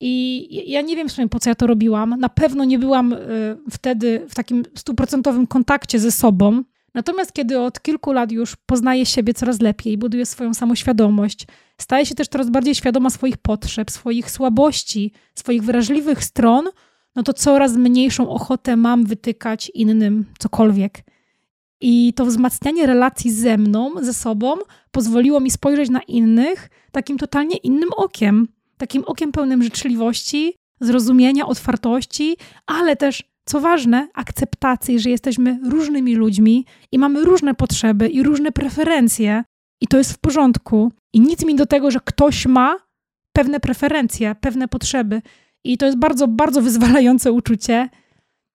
I 0.00 0.70
ja 0.70 0.80
nie 0.80 0.96
wiem 0.96 1.08
w 1.08 1.12
sumie, 1.12 1.28
po 1.28 1.38
co 1.38 1.50
ja 1.50 1.54
to 1.54 1.66
robiłam. 1.66 2.14
Na 2.18 2.28
pewno 2.28 2.64
nie 2.64 2.78
byłam 2.78 3.12
y, 3.12 3.18
wtedy 3.70 4.26
w 4.28 4.34
takim 4.34 4.64
stuprocentowym 4.74 5.46
kontakcie 5.46 5.98
ze 5.98 6.12
sobą. 6.12 6.62
Natomiast 6.96 7.32
kiedy 7.32 7.60
od 7.60 7.82
kilku 7.82 8.12
lat 8.12 8.32
już 8.32 8.56
poznaję 8.66 9.06
siebie 9.06 9.34
coraz 9.34 9.60
lepiej, 9.60 9.98
buduję 9.98 10.26
swoją 10.26 10.54
samoświadomość, 10.54 11.46
staję 11.80 12.06
się 12.06 12.14
też 12.14 12.28
coraz 12.28 12.50
bardziej 12.50 12.74
świadoma 12.74 13.10
swoich 13.10 13.36
potrzeb, 13.36 13.90
swoich 13.90 14.30
słabości, 14.30 15.12
swoich 15.34 15.62
wrażliwych 15.62 16.24
stron, 16.24 16.68
no 17.16 17.22
to 17.22 17.32
coraz 17.32 17.76
mniejszą 17.76 18.30
ochotę 18.30 18.76
mam 18.76 19.04
wytykać 19.04 19.70
innym 19.74 20.24
cokolwiek. 20.38 21.04
I 21.80 22.12
to 22.14 22.26
wzmacnianie 22.26 22.86
relacji 22.86 23.32
ze 23.32 23.58
mną, 23.58 23.92
ze 24.00 24.14
sobą, 24.14 24.54
pozwoliło 24.90 25.40
mi 25.40 25.50
spojrzeć 25.50 25.90
na 25.90 26.00
innych 26.02 26.70
takim 26.92 27.18
totalnie 27.18 27.56
innym 27.56 27.88
okiem. 27.96 28.48
Takim 28.76 29.04
okiem 29.04 29.32
pełnym 29.32 29.62
życzliwości, 29.62 30.54
zrozumienia, 30.80 31.46
otwartości, 31.46 32.36
ale 32.66 32.96
też, 32.96 33.22
co 33.48 33.60
ważne, 33.60 34.08
akceptacji, 34.14 35.00
że 35.00 35.10
jesteśmy 35.10 35.60
różnymi 35.70 36.14
ludźmi 36.14 36.66
i 36.92 36.98
mamy 36.98 37.24
różne 37.24 37.54
potrzeby 37.54 38.08
i 38.08 38.22
różne 38.22 38.52
preferencje, 38.52 39.44
i 39.80 39.86
to 39.86 39.98
jest 39.98 40.12
w 40.12 40.18
porządku. 40.18 40.92
I 41.12 41.20
nic 41.20 41.44
mi 41.44 41.54
do 41.54 41.66
tego, 41.66 41.90
że 41.90 42.00
ktoś 42.04 42.46
ma 42.46 42.76
pewne 43.32 43.60
preferencje, 43.60 44.34
pewne 44.40 44.68
potrzeby. 44.68 45.22
I 45.64 45.78
to 45.78 45.86
jest 45.86 45.98
bardzo, 45.98 46.28
bardzo 46.28 46.62
wyzwalające 46.62 47.32
uczucie. 47.32 47.88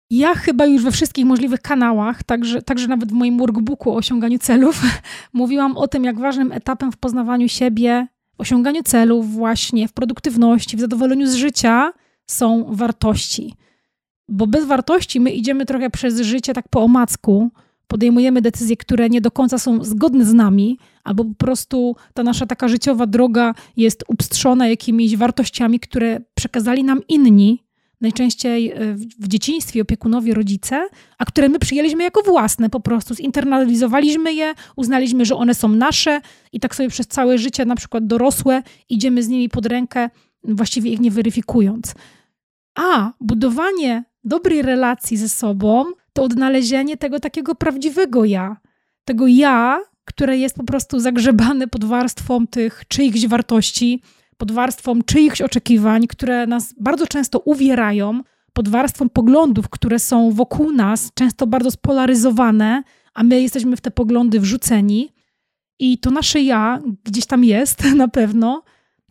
Ja 0.09 0.35
chyba 0.35 0.65
już 0.65 0.83
we 0.83 0.91
wszystkich 0.91 1.25
możliwych 1.25 1.61
kanałach, 1.61 2.23
także, 2.23 2.61
także 2.61 2.87
nawet 2.87 3.09
w 3.09 3.13
moim 3.13 3.37
workbooku 3.37 3.91
o 3.91 3.95
osiąganiu 3.95 4.39
celów, 4.39 4.81
mówiłam 5.33 5.77
o 5.77 5.87
tym, 5.87 6.03
jak 6.03 6.19
ważnym 6.19 6.51
etapem 6.51 6.91
w 6.91 6.97
poznawaniu 6.97 7.49
siebie, 7.49 8.07
w 8.37 8.41
osiąganiu 8.41 8.83
celów, 8.83 9.31
właśnie 9.31 9.87
w 9.87 9.93
produktywności, 9.93 10.77
w 10.77 10.79
zadowoleniu 10.79 11.27
z 11.27 11.35
życia 11.35 11.93
są 12.27 12.65
wartości. 12.69 13.55
Bo 14.31 14.47
bez 14.47 14.65
wartości 14.65 15.19
my 15.19 15.31
idziemy 15.31 15.65
trochę 15.65 15.89
przez 15.89 16.21
życie 16.21 16.53
tak 16.53 16.69
po 16.69 16.83
omacku, 16.83 17.51
podejmujemy 17.87 18.41
decyzje, 18.41 18.77
które 18.77 19.09
nie 19.09 19.21
do 19.21 19.31
końca 19.31 19.57
są 19.57 19.83
zgodne 19.83 20.25
z 20.25 20.33
nami, 20.33 20.77
albo 21.03 21.25
po 21.25 21.35
prostu 21.35 21.95
ta 22.13 22.23
nasza 22.23 22.45
taka 22.45 22.67
życiowa 22.67 23.07
droga 23.07 23.53
jest 23.77 24.03
upstrzona 24.07 24.67
jakimiś 24.67 25.17
wartościami, 25.17 25.79
które 25.79 26.19
przekazali 26.33 26.83
nam 26.83 27.01
inni, 27.07 27.63
najczęściej 28.01 28.71
e, 28.71 28.95
w 28.95 29.27
dzieciństwie 29.27 29.81
opiekunowie, 29.81 30.33
rodzice, 30.33 30.87
a 31.17 31.25
które 31.25 31.49
my 31.49 31.59
przyjęliśmy 31.59 32.03
jako 32.03 32.21
własne, 32.21 32.69
po 32.69 32.79
prostu 32.79 33.15
zinternalizowaliśmy 33.15 34.33
je, 34.33 34.53
uznaliśmy, 34.75 35.25
że 35.25 35.35
one 35.35 35.55
są 35.55 35.67
nasze 35.67 36.21
i 36.51 36.59
tak 36.59 36.75
sobie 36.75 36.89
przez 36.89 37.07
całe 37.07 37.37
życie, 37.37 37.65
na 37.65 37.75
przykład 37.75 38.07
dorosłe, 38.07 38.63
idziemy 38.89 39.23
z 39.23 39.27
nimi 39.27 39.49
pod 39.49 39.65
rękę, 39.65 40.09
właściwie 40.43 40.91
ich 40.91 40.99
nie 40.99 41.11
weryfikując. 41.11 41.95
A 42.75 43.11
budowanie 43.19 44.10
dobrej 44.23 44.61
relacji 44.61 45.17
ze 45.17 45.29
sobą 45.29 45.85
to 46.13 46.23
odnalezienie 46.23 46.97
tego 46.97 47.19
takiego 47.19 47.55
prawdziwego 47.55 48.25
ja. 48.25 48.57
Tego 49.05 49.27
ja, 49.27 49.79
które 50.05 50.37
jest 50.37 50.55
po 50.55 50.63
prostu 50.63 50.99
zagrzebane 50.99 51.67
pod 51.67 51.85
warstwą 51.85 52.47
tych 52.47 52.83
czyichś 52.87 53.27
wartości, 53.27 54.01
pod 54.37 54.51
warstwą 54.51 55.01
czyichś 55.01 55.41
oczekiwań, 55.41 56.07
które 56.07 56.47
nas 56.47 56.73
bardzo 56.79 57.07
często 57.07 57.39
uwierają, 57.39 58.21
pod 58.53 58.69
warstwą 58.69 59.09
poglądów, 59.09 59.69
które 59.69 59.99
są 59.99 60.31
wokół 60.31 60.71
nas, 60.71 61.11
często 61.13 61.47
bardzo 61.47 61.71
spolaryzowane, 61.71 62.83
a 63.13 63.23
my 63.23 63.41
jesteśmy 63.41 63.75
w 63.75 63.81
te 63.81 63.91
poglądy 63.91 64.39
wrzuceni. 64.39 65.09
I 65.79 65.97
to 65.97 66.11
nasze 66.11 66.41
ja 66.41 66.79
gdzieś 67.03 67.25
tam 67.25 67.43
jest 67.43 67.83
na 67.95 68.07
pewno. 68.07 68.63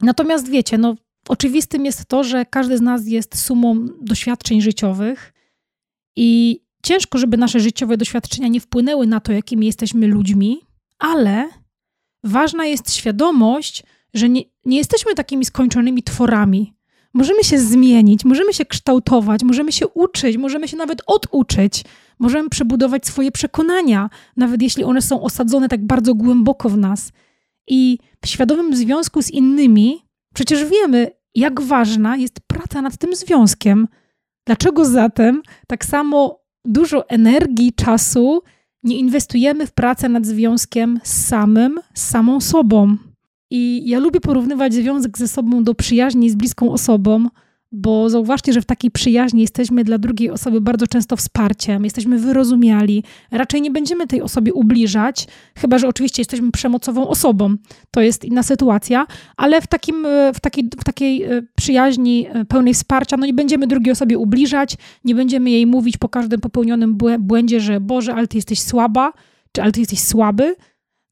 Natomiast 0.02 0.48
wiecie, 0.48 0.78
no, 0.78 0.94
oczywistym 1.30 1.84
jest 1.84 2.06
to, 2.06 2.24
że 2.24 2.46
każdy 2.46 2.78
z 2.78 2.80
nas 2.80 3.06
jest 3.06 3.38
sumą 3.38 3.86
doświadczeń 4.00 4.60
życiowych 4.60 5.32
i 6.16 6.60
ciężko, 6.82 7.18
żeby 7.18 7.36
nasze 7.36 7.60
życiowe 7.60 7.96
doświadczenia 7.96 8.48
nie 8.48 8.60
wpłynęły 8.60 9.06
na 9.06 9.20
to, 9.20 9.32
jakimi 9.32 9.66
jesteśmy 9.66 10.06
ludźmi, 10.06 10.60
ale 10.98 11.48
ważna 12.24 12.66
jest 12.66 12.94
świadomość, 12.94 13.82
że 14.14 14.28
nie, 14.28 14.42
nie 14.64 14.76
jesteśmy 14.76 15.14
takimi 15.14 15.44
skończonymi 15.44 16.02
tworami. 16.02 16.74
Możemy 17.14 17.44
się 17.44 17.58
zmienić, 17.58 18.24
możemy 18.24 18.54
się 18.54 18.64
kształtować, 18.64 19.42
możemy 19.42 19.72
się 19.72 19.88
uczyć, 19.88 20.36
możemy 20.36 20.68
się 20.68 20.76
nawet 20.76 21.02
oduczyć, 21.06 21.84
możemy 22.18 22.48
przebudować 22.48 23.06
swoje 23.06 23.32
przekonania, 23.32 24.10
nawet 24.36 24.62
jeśli 24.62 24.84
one 24.84 25.02
są 25.02 25.22
osadzone 25.22 25.68
tak 25.68 25.86
bardzo 25.86 26.14
głęboko 26.14 26.68
w 26.68 26.76
nas. 26.76 27.12
I 27.66 27.98
w 28.24 28.28
świadomym 28.28 28.76
związku 28.76 29.22
z 29.22 29.30
innymi 29.30 30.10
przecież 30.34 30.64
wiemy, 30.64 31.10
jak 31.34 31.60
ważna 31.60 32.16
jest 32.16 32.40
praca 32.46 32.82
nad 32.82 32.96
tym 32.96 33.14
związkiem. 33.14 33.88
Dlaczego 34.46 34.84
zatem 34.84 35.42
tak 35.66 35.84
samo 35.84 36.40
dużo 36.64 37.08
energii, 37.08 37.72
czasu 37.72 38.42
nie 38.82 38.96
inwestujemy 38.96 39.66
w 39.66 39.72
pracę 39.72 40.08
nad 40.08 40.26
związkiem 40.26 41.00
z 41.02 41.26
samym, 41.26 41.80
z 41.94 42.02
samą 42.02 42.40
sobą? 42.40 42.96
I 43.50 43.88
ja 43.88 43.98
lubię 43.98 44.20
porównywać 44.20 44.74
związek 44.74 45.18
ze 45.18 45.28
sobą 45.28 45.64
do 45.64 45.74
przyjaźni 45.74 46.30
z 46.30 46.34
bliską 46.34 46.72
osobą, 46.72 47.28
bo 47.72 48.10
zauważcie, 48.10 48.52
że 48.52 48.60
w 48.60 48.64
takiej 48.64 48.90
przyjaźni 48.90 49.40
jesteśmy 49.40 49.84
dla 49.84 49.98
drugiej 49.98 50.30
osoby 50.30 50.60
bardzo 50.60 50.86
często 50.86 51.16
wsparciem, 51.16 51.84
jesteśmy 51.84 52.18
wyrozumiali, 52.18 53.04
raczej 53.30 53.62
nie 53.62 53.70
będziemy 53.70 54.06
tej 54.06 54.22
osobie 54.22 54.52
ubliżać, 54.52 55.26
chyba 55.56 55.78
że 55.78 55.88
oczywiście 55.88 56.20
jesteśmy 56.20 56.52
przemocową 56.52 57.08
osobą, 57.08 57.56
to 57.90 58.00
jest 58.00 58.24
inna 58.24 58.42
sytuacja, 58.42 59.06
ale 59.36 59.60
w, 59.60 59.66
takim, 59.66 60.06
w, 60.34 60.40
takiej, 60.40 60.70
w 60.80 60.84
takiej 60.84 61.22
e, 61.22 61.42
przyjaźni 61.56 62.26
e, 62.28 62.44
pełnej 62.44 62.74
wsparcia, 62.74 63.16
no 63.16 63.26
nie 63.26 63.34
będziemy 63.34 63.66
drugiej 63.66 63.92
osobie 63.92 64.18
ubliżać, 64.18 64.76
nie 65.04 65.14
będziemy 65.14 65.50
jej 65.50 65.66
mówić 65.66 65.96
po 65.96 66.08
każdym 66.08 66.40
popełnionym 66.40 66.98
błędzie, 67.18 67.60
że 67.60 67.80
Boże, 67.80 68.14
ale 68.14 68.28
ty 68.28 68.38
jesteś 68.38 68.60
słaba, 68.60 69.12
czy 69.52 69.62
ale 69.62 69.72
ty 69.72 69.80
jesteś 69.80 70.00
słaby, 70.00 70.56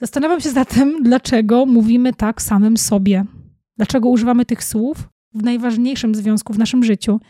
Zastanawiam 0.00 0.40
się 0.40 0.50
zatem, 0.50 1.02
dlaczego 1.02 1.66
mówimy 1.66 2.12
tak 2.12 2.42
samym 2.42 2.76
sobie. 2.76 3.24
Dlaczego 3.76 4.08
używamy 4.08 4.44
tych 4.44 4.64
słów 4.64 5.08
w 5.34 5.42
najważniejszym 5.42 6.14
związku 6.14 6.52
w 6.52 6.58
naszym 6.58 6.84
życiu. 6.84 7.20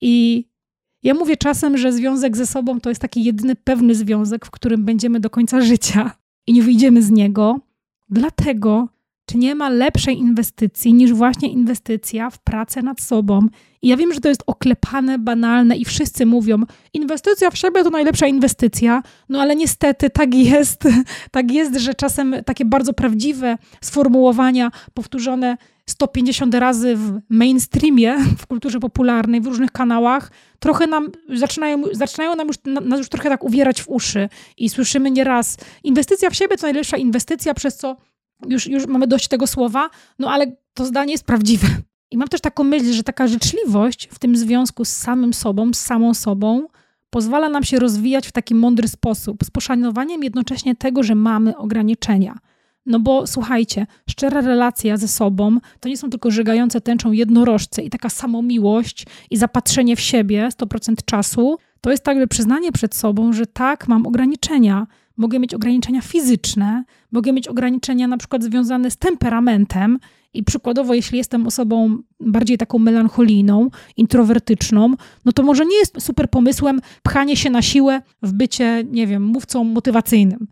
I 0.00 0.44
ja 1.02 1.14
mówię 1.14 1.36
czasem, 1.36 1.78
że 1.78 1.92
związek 1.92 2.36
ze 2.36 2.46
sobą 2.46 2.80
to 2.80 2.88
jest 2.88 3.00
taki 3.00 3.24
jedyny 3.24 3.56
pewny 3.56 3.94
związek, 3.94 4.46
w 4.46 4.50
którym 4.50 4.84
będziemy 4.84 5.20
do 5.20 5.30
końca 5.30 5.60
życia 5.60 6.10
i 6.46 6.52
nie 6.52 6.62
wyjdziemy 6.62 7.02
z 7.02 7.10
niego. 7.10 7.60
Dlatego, 8.08 8.88
czy 9.26 9.38
nie 9.38 9.54
ma 9.54 9.68
lepszej 9.68 10.18
inwestycji 10.18 10.94
niż 10.94 11.12
właśnie 11.12 11.48
inwestycja 11.48 12.30
w 12.30 12.38
pracę 12.38 12.82
nad 12.82 13.00
sobą? 13.00 13.46
I 13.82 13.88
ja 13.88 13.96
wiem, 13.96 14.12
że 14.12 14.20
to 14.20 14.28
jest 14.28 14.42
oklepane, 14.46 15.18
banalne 15.18 15.76
i 15.76 15.84
wszyscy 15.84 16.26
mówią, 16.26 16.62
inwestycja 16.94 17.50
w 17.50 17.58
siebie 17.58 17.84
to 17.84 17.90
najlepsza 17.90 18.26
inwestycja, 18.26 19.02
no 19.28 19.40
ale 19.40 19.56
niestety 19.56 20.10
tak 20.10 20.34
jest. 20.34 20.84
Tak 21.30 21.52
jest, 21.52 21.76
że 21.76 21.94
czasem 21.94 22.34
takie 22.46 22.64
bardzo 22.64 22.92
prawdziwe 22.92 23.58
sformułowania 23.80 24.70
powtórzone 24.94 25.56
150 25.92 26.54
razy 26.54 26.96
w 26.96 27.20
mainstreamie, 27.28 28.16
w 28.38 28.46
kulturze 28.46 28.80
popularnej, 28.80 29.40
w 29.40 29.46
różnych 29.46 29.72
kanałach, 29.72 30.30
trochę 30.58 30.86
nam 30.86 31.08
zaczynają, 31.28 31.82
zaczynają 31.92 32.36
nam 32.36 32.48
już, 32.48 32.56
nas 32.64 32.98
już 32.98 33.08
trochę 33.08 33.28
tak 33.28 33.44
uwierać 33.44 33.82
w 33.82 33.88
uszy 33.88 34.28
i 34.56 34.68
słyszymy 34.68 35.10
nieraz, 35.10 35.56
inwestycja 35.84 36.30
w 36.30 36.34
siebie 36.34 36.56
to 36.56 36.66
najlepsza 36.66 36.96
inwestycja, 36.96 37.54
przez 37.54 37.76
co 37.76 37.96
już, 38.48 38.66
już 38.66 38.86
mamy 38.86 39.06
dość 39.06 39.28
tego 39.28 39.46
słowa, 39.46 39.90
no 40.18 40.30
ale 40.30 40.56
to 40.74 40.84
zdanie 40.84 41.12
jest 41.12 41.24
prawdziwe. 41.24 41.66
I 42.10 42.16
mam 42.16 42.28
też 42.28 42.40
taką 42.40 42.64
myśl, 42.64 42.92
że 42.92 43.02
taka 43.02 43.26
życzliwość 43.26 44.08
w 44.12 44.18
tym 44.18 44.36
związku 44.36 44.84
z 44.84 44.88
samym 44.88 45.34
sobą, 45.34 45.72
z 45.72 45.78
samą 45.78 46.14
sobą, 46.14 46.66
pozwala 47.10 47.48
nam 47.48 47.64
się 47.64 47.78
rozwijać 47.78 48.28
w 48.28 48.32
taki 48.32 48.54
mądry 48.54 48.88
sposób, 48.88 49.44
z 49.44 49.50
poszanowaniem 49.50 50.24
jednocześnie 50.24 50.76
tego, 50.76 51.02
że 51.02 51.14
mamy 51.14 51.56
ograniczenia. 51.56 52.38
No 52.86 53.00
bo 53.00 53.26
słuchajcie, 53.26 53.86
szczera 54.10 54.40
relacja 54.40 54.96
ze 54.96 55.08
sobą 55.08 55.58
to 55.80 55.88
nie 55.88 55.96
są 55.96 56.10
tylko 56.10 56.30
żegające 56.30 56.80
tęczą 56.80 57.12
jednorożce 57.12 57.82
i 57.82 57.90
taka 57.90 58.08
samomiłość 58.08 59.06
i 59.30 59.36
zapatrzenie 59.36 59.96
w 59.96 60.00
siebie 60.00 60.48
100% 60.58 60.94
czasu. 61.04 61.58
To 61.80 61.90
jest 61.90 62.04
także 62.04 62.26
przyznanie 62.26 62.72
przed 62.72 62.94
sobą, 62.94 63.32
że 63.32 63.46
tak, 63.46 63.88
mam 63.88 64.06
ograniczenia, 64.06 64.86
mogę 65.16 65.38
mieć 65.38 65.54
ograniczenia 65.54 66.00
fizyczne, 66.00 66.84
mogę 67.12 67.32
mieć 67.32 67.48
ograniczenia 67.48 68.08
na 68.08 68.16
przykład 68.16 68.44
związane 68.44 68.90
z 68.90 68.96
temperamentem 68.96 69.98
i 70.34 70.44
przykładowo, 70.44 70.94
jeśli 70.94 71.18
jestem 71.18 71.46
osobą 71.46 71.98
bardziej 72.20 72.58
taką 72.58 72.78
melancholijną, 72.78 73.70
introwertyczną, 73.96 74.94
no 75.24 75.32
to 75.32 75.42
może 75.42 75.66
nie 75.66 75.76
jest 75.76 76.02
super 76.02 76.30
pomysłem 76.30 76.80
pchanie 77.02 77.36
się 77.36 77.50
na 77.50 77.62
siłę 77.62 78.02
w 78.22 78.32
bycie, 78.32 78.84
nie 78.90 79.06
wiem, 79.06 79.22
mówcą 79.22 79.64
motywacyjnym. 79.64 80.46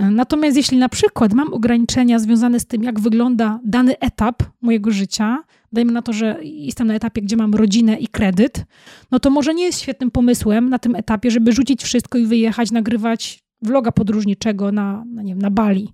Natomiast 0.00 0.56
jeśli 0.56 0.78
na 0.78 0.88
przykład 0.88 1.32
mam 1.32 1.52
ograniczenia 1.52 2.18
związane 2.18 2.60
z 2.60 2.66
tym, 2.66 2.82
jak 2.82 3.00
wygląda 3.00 3.60
dany 3.64 3.98
etap 3.98 4.42
mojego 4.60 4.90
życia, 4.90 5.44
dajmy 5.72 5.92
na 5.92 6.02
to, 6.02 6.12
że 6.12 6.38
jestem 6.42 6.86
na 6.86 6.94
etapie, 6.94 7.22
gdzie 7.22 7.36
mam 7.36 7.54
rodzinę 7.54 7.96
i 7.96 8.08
kredyt, 8.08 8.64
no 9.10 9.20
to 9.20 9.30
może 9.30 9.54
nie 9.54 9.64
jest 9.64 9.80
świetnym 9.80 10.10
pomysłem 10.10 10.68
na 10.70 10.78
tym 10.78 10.94
etapie, 10.94 11.30
żeby 11.30 11.52
rzucić 11.52 11.82
wszystko 11.82 12.18
i 12.18 12.26
wyjechać, 12.26 12.70
nagrywać 12.70 13.44
vloga 13.62 13.92
podróżniczego 13.92 14.72
na, 14.72 15.04
na, 15.06 15.22
nie 15.22 15.32
wiem, 15.32 15.42
na 15.42 15.50
Bali. 15.50 15.88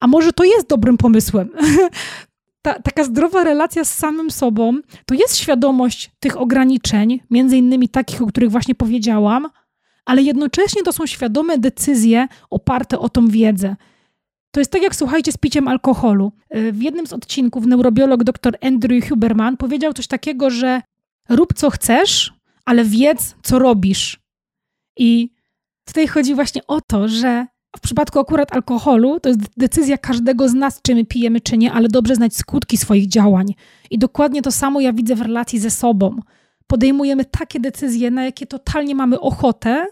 A 0.00 0.06
może 0.06 0.32
to 0.32 0.44
jest 0.44 0.68
dobrym 0.68 0.96
pomysłem? 0.96 1.48
ta, 2.62 2.74
taka 2.74 3.04
zdrowa 3.04 3.44
relacja 3.44 3.84
z 3.84 3.94
samym 3.94 4.30
sobą 4.30 4.78
to 5.06 5.14
jest 5.14 5.36
świadomość 5.36 6.10
tych 6.20 6.40
ograniczeń, 6.40 7.20
między 7.30 7.56
innymi 7.56 7.88
takich, 7.88 8.22
o 8.22 8.26
których 8.26 8.50
właśnie 8.50 8.74
powiedziałam, 8.74 9.48
ale 10.08 10.22
jednocześnie 10.22 10.82
to 10.82 10.92
są 10.92 11.06
świadome 11.06 11.58
decyzje 11.58 12.28
oparte 12.50 12.98
o 12.98 13.08
tą 13.08 13.28
wiedzę. 13.28 13.76
To 14.50 14.60
jest 14.60 14.70
tak 14.72 14.82
jak 14.82 14.96
słuchajcie 14.96 15.32
z 15.32 15.36
piciem 15.36 15.68
alkoholu. 15.68 16.32
Y, 16.56 16.72
w 16.72 16.82
jednym 16.82 17.06
z 17.06 17.12
odcinków 17.12 17.66
neurobiolog 17.66 18.24
dr 18.24 18.58
Andrew 18.62 19.08
Huberman 19.08 19.56
powiedział 19.56 19.92
coś 19.92 20.06
takiego, 20.06 20.50
że 20.50 20.82
rób 21.28 21.54
co 21.54 21.70
chcesz, 21.70 22.32
ale 22.64 22.84
wiedz 22.84 23.34
co 23.42 23.58
robisz. 23.58 24.20
I 24.96 25.30
tutaj 25.84 26.06
chodzi 26.06 26.34
właśnie 26.34 26.66
o 26.66 26.80
to, 26.80 27.08
że 27.08 27.46
w 27.76 27.80
przypadku 27.80 28.18
akurat 28.18 28.52
alkoholu 28.52 29.20
to 29.20 29.28
jest 29.28 29.40
decyzja 29.56 29.98
każdego 29.98 30.48
z 30.48 30.54
nas, 30.54 30.82
czy 30.82 30.94
my 30.94 31.04
pijemy, 31.04 31.40
czy 31.40 31.58
nie, 31.58 31.72
ale 31.72 31.88
dobrze 31.88 32.14
znać 32.14 32.36
skutki 32.36 32.76
swoich 32.76 33.08
działań. 33.08 33.54
I 33.90 33.98
dokładnie 33.98 34.42
to 34.42 34.52
samo 34.52 34.80
ja 34.80 34.92
widzę 34.92 35.14
w 35.14 35.20
relacji 35.20 35.58
ze 35.58 35.70
sobą. 35.70 36.20
Podejmujemy 36.66 37.24
takie 37.24 37.60
decyzje, 37.60 38.10
na 38.10 38.24
jakie 38.24 38.46
totalnie 38.46 38.94
mamy 38.94 39.20
ochotę, 39.20 39.86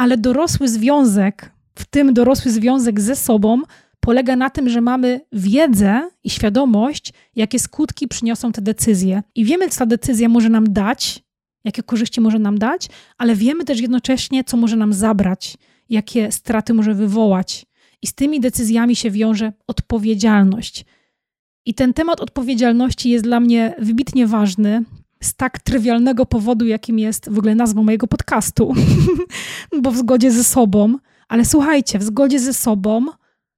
ale 0.00 0.16
dorosły 0.18 0.68
związek, 0.68 1.52
w 1.74 1.84
tym 1.84 2.14
dorosły 2.14 2.50
związek 2.50 3.00
ze 3.00 3.16
sobą, 3.16 3.62
polega 4.00 4.36
na 4.36 4.50
tym, 4.50 4.68
że 4.68 4.80
mamy 4.80 5.20
wiedzę 5.32 6.10
i 6.24 6.30
świadomość, 6.30 7.12
jakie 7.36 7.58
skutki 7.58 8.08
przyniosą 8.08 8.52
te 8.52 8.62
decyzje. 8.62 9.22
I 9.34 9.44
wiemy, 9.44 9.68
co 9.68 9.78
ta 9.78 9.86
decyzja 9.86 10.28
może 10.28 10.48
nam 10.48 10.72
dać, 10.72 11.22
jakie 11.64 11.82
korzyści 11.82 12.20
może 12.20 12.38
nam 12.38 12.58
dać, 12.58 12.88
ale 13.18 13.34
wiemy 13.34 13.64
też 13.64 13.80
jednocześnie, 13.80 14.44
co 14.44 14.56
może 14.56 14.76
nam 14.76 14.92
zabrać, 14.92 15.56
jakie 15.88 16.32
straty 16.32 16.74
może 16.74 16.94
wywołać. 16.94 17.66
I 18.02 18.06
z 18.06 18.14
tymi 18.14 18.40
decyzjami 18.40 18.96
się 18.96 19.10
wiąże 19.10 19.52
odpowiedzialność. 19.66 20.84
I 21.66 21.74
ten 21.74 21.94
temat 21.94 22.20
odpowiedzialności 22.20 23.10
jest 23.10 23.24
dla 23.24 23.40
mnie 23.40 23.74
wybitnie 23.78 24.26
ważny, 24.26 24.84
z 25.22 25.34
tak 25.34 25.58
trywialnego 25.58 26.26
powodu, 26.26 26.66
jakim 26.66 26.98
jest 26.98 27.30
w 27.30 27.38
ogóle 27.38 27.54
nazwa 27.54 27.82
mojego 27.82 28.06
podcastu, 28.06 28.74
bo 29.82 29.90
w 29.90 29.96
zgodzie 29.96 30.30
ze 30.30 30.44
sobą. 30.44 30.98
Ale 31.28 31.44
słuchajcie, 31.44 31.98
w 31.98 32.02
zgodzie 32.02 32.38
ze 32.40 32.54
sobą 32.54 33.06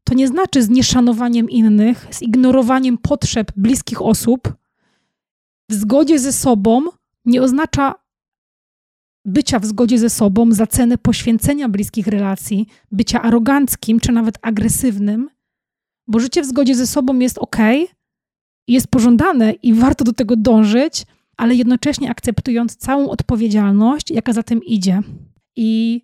to 0.05 0.15
nie 0.15 0.29
znaczy 0.29 0.63
z 0.63 0.69
nieszanowaniem 0.69 1.51
innych, 1.51 2.07
z 2.11 2.23
ignorowaniem 2.23 2.99
potrzeb 2.99 3.53
bliskich 3.57 4.03
osób. 4.03 4.55
W 5.71 5.75
zgodzie 5.75 6.19
ze 6.19 6.33
sobą 6.33 6.83
nie 7.25 7.43
oznacza 7.43 7.95
bycia 9.25 9.59
w 9.59 9.67
zgodzie 9.67 9.99
ze 9.99 10.11
sobą 10.11 10.53
za 10.53 10.67
cenę 10.67 10.99
poświęcenia 10.99 11.69
bliskich 11.69 12.07
relacji, 12.07 12.67
bycia 12.91 13.23
aroganckim 13.23 14.01
czy 14.01 14.13
nawet 14.13 14.39
agresywnym, 14.43 15.31
bo 16.07 16.21
życie 16.21 16.43
w 16.43 16.47
zgodzie 16.47 16.75
ze 16.75 16.87
sobą 16.87 17.19
jest 17.19 17.39
ok, 17.39 17.57
jest 18.69 18.87
pożądane 18.87 19.53
i 19.53 19.75
warto 19.75 20.05
do 20.05 20.13
tego 20.13 20.37
dążyć, 20.37 21.07
ale 21.37 21.55
jednocześnie 21.55 22.11
akceptując 22.11 22.77
całą 22.77 23.11
odpowiedzialność, 23.11 24.11
jaka 24.11 24.33
za 24.33 24.43
tym 24.43 24.65
idzie. 24.65 25.01
I 25.57 26.03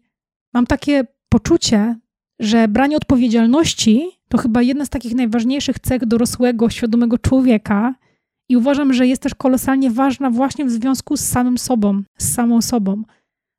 mam 0.54 0.66
takie 0.66 1.04
poczucie, 1.28 1.96
że 2.38 2.68
branie 2.68 2.96
odpowiedzialności 2.96 4.10
to 4.28 4.38
chyba 4.38 4.62
jedna 4.62 4.84
z 4.84 4.88
takich 4.88 5.14
najważniejszych 5.14 5.78
cech 5.78 6.06
dorosłego, 6.06 6.70
świadomego 6.70 7.18
człowieka. 7.18 7.94
I 8.48 8.56
uważam, 8.56 8.92
że 8.92 9.06
jest 9.06 9.22
też 9.22 9.34
kolosalnie 9.34 9.90
ważna 9.90 10.30
właśnie 10.30 10.64
w 10.64 10.70
związku 10.70 11.16
z 11.16 11.20
samym 11.20 11.58
sobą, 11.58 12.02
z 12.18 12.34
samą 12.34 12.62
sobą. 12.62 13.02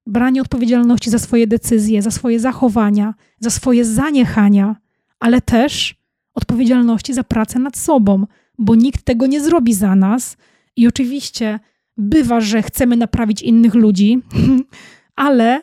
Branie 0.07 0.41
odpowiedzialności 0.41 1.09
za 1.09 1.19
swoje 1.19 1.47
decyzje, 1.47 2.01
za 2.01 2.11
swoje 2.11 2.39
zachowania, 2.39 3.13
za 3.39 3.49
swoje 3.49 3.85
zaniechania, 3.85 4.75
ale 5.19 5.41
też 5.41 5.95
odpowiedzialności 6.35 7.13
za 7.13 7.23
pracę 7.23 7.59
nad 7.59 7.77
sobą, 7.77 8.25
bo 8.57 8.75
nikt 8.75 9.01
tego 9.03 9.27
nie 9.27 9.41
zrobi 9.41 9.73
za 9.73 9.95
nas. 9.95 10.37
I 10.79 10.87
oczywiście 10.87 11.59
bywa, 11.97 12.41
że 12.41 12.61
chcemy 12.61 12.97
naprawić 12.97 13.41
innych 13.41 13.73
ludzi, 13.73 14.21
ale 15.15 15.61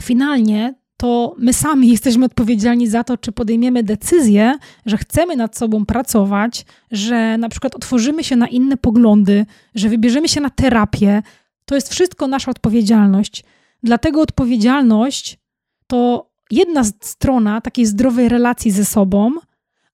finalnie 0.00 0.74
to 0.96 1.34
my 1.38 1.52
sami 1.52 1.88
jesteśmy 1.88 2.24
odpowiedzialni 2.24 2.86
za 2.86 3.04
to, 3.04 3.16
czy 3.16 3.32
podejmiemy 3.32 3.82
decyzję, 3.82 4.58
że 4.86 4.96
chcemy 4.96 5.36
nad 5.36 5.56
sobą 5.56 5.86
pracować, 5.86 6.64
że 6.90 7.38
na 7.38 7.48
przykład 7.48 7.74
otworzymy 7.74 8.24
się 8.24 8.36
na 8.36 8.48
inne 8.48 8.76
poglądy, 8.76 9.46
że 9.74 9.88
wybierzemy 9.88 10.28
się 10.28 10.40
na 10.40 10.50
terapię. 10.50 11.22
To 11.64 11.74
jest 11.74 11.92
wszystko 11.92 12.26
nasza 12.26 12.50
odpowiedzialność. 12.50 13.44
Dlatego 13.82 14.20
odpowiedzialność 14.20 15.38
to 15.86 16.30
jedna 16.50 16.84
strona 16.84 17.60
takiej 17.60 17.86
zdrowej 17.86 18.28
relacji 18.28 18.70
ze 18.70 18.84
sobą, 18.84 19.32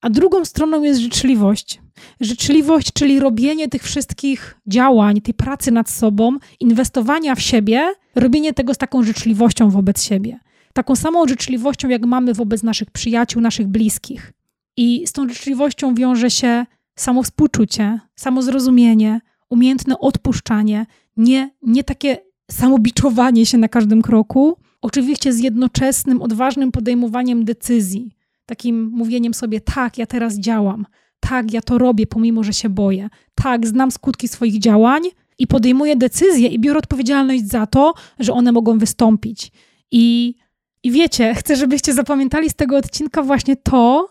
a 0.05 0.11
drugą 0.11 0.45
stroną 0.45 0.83
jest 0.83 1.01
życzliwość. 1.01 1.81
Życzliwość, 2.21 2.93
czyli 2.93 3.21
robienie 3.21 3.69
tych 3.69 3.83
wszystkich 3.83 4.57
działań, 4.67 5.21
tej 5.21 5.35
pracy 5.35 5.71
nad 5.71 5.90
sobą, 5.90 6.38
inwestowania 6.61 7.35
w 7.35 7.40
siebie, 7.40 7.93
robienie 8.14 8.53
tego 8.53 8.75
z 8.75 8.79
taką 8.79 9.03
życzliwością 9.03 9.71
wobec 9.71 10.03
siebie 10.03 10.38
taką 10.75 10.97
samą 10.97 11.29
życzliwością, 11.29 11.88
jak 11.88 12.07
mamy 12.07 12.35
wobec 12.35 12.62
naszych 12.62 12.90
przyjaciół, 12.90 13.43
naszych 13.43 13.69
bliskich. 13.69 14.33
I 14.77 15.07
z 15.07 15.12
tą 15.12 15.29
życzliwością 15.29 15.95
wiąże 15.95 16.31
się 16.31 16.67
samo 16.97 17.23
współczucie, 17.23 18.01
samo 18.17 18.43
zrozumienie, 18.43 19.21
umiejętne 19.51 19.99
odpuszczanie, 19.99 20.87
nie, 21.17 21.51
nie 21.62 21.85
takie 21.85 22.17
samobiczowanie 22.51 23.47
się 23.47 23.59
na 23.59 23.69
każdym 23.69 24.03
kroku, 24.03 24.57
oczywiście 24.83 25.33
z 25.33 25.40
jednoczesnym, 25.40 26.23
odważnym 26.23 26.73
podejmowaniem 26.73 27.45
decyzji, 27.45 28.11
takim 28.47 28.91
mówieniem 28.93 29.35
sobie: 29.35 29.61
tak, 29.61 29.99
ja 29.99 30.07
teraz 30.07 30.39
działam, 30.39 30.87
tak, 31.21 31.53
ja 31.53 31.61
to 31.61 31.79
robię, 31.79 32.07
pomimo 32.07 32.45
że 32.45 32.53
się 32.53 32.69
boję, 32.69 33.09
tak, 33.35 33.67
znam 33.67 33.91
skutki 33.91 34.29
swoich 34.29 34.59
działań 34.59 35.03
i 35.39 35.47
podejmuję 35.47 35.97
decyzje 35.97 36.49
i 36.49 36.59
biorę 36.59 36.79
odpowiedzialność 36.79 37.49
za 37.49 37.67
to, 37.67 37.95
że 38.19 38.33
one 38.33 38.53
mogą 38.53 38.79
wystąpić. 38.79 39.53
I 39.91 40.35
i 40.83 40.91
wiecie, 40.91 41.35
chcę, 41.35 41.57
żebyście 41.57 41.93
zapamiętali 41.93 42.51
z 42.51 42.55
tego 42.55 42.77
odcinka 42.77 43.23
właśnie 43.23 43.57
to, 43.57 44.09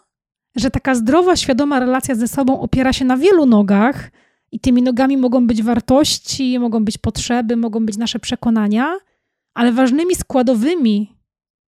że 0.56 0.72
taka 0.72 0.96
zdrowa, 0.96 1.36
świadoma 1.36 1.80
relacja 1.80 2.15
ze 2.15 2.28
sobą 2.28 2.62
opiera 2.62 2.93
się 2.93 3.06
na 3.06 3.17
wielu 3.17 3.46
nogach, 3.46 4.12
i 4.54 4.60
tymi 4.60 4.82
nogami 4.82 5.17
mogą 5.17 5.48
być 5.48 5.63
wartości, 5.63 6.60
mogą 6.60 6.86
być 6.86 6.98
potrzeby, 6.98 7.56
mogą 7.56 7.86
być 7.86 7.98
nasze 7.98 8.19
przekonania, 8.19 8.98
ale 9.54 9.72
ważnymi 9.72 10.15
składowymi 10.15 11.15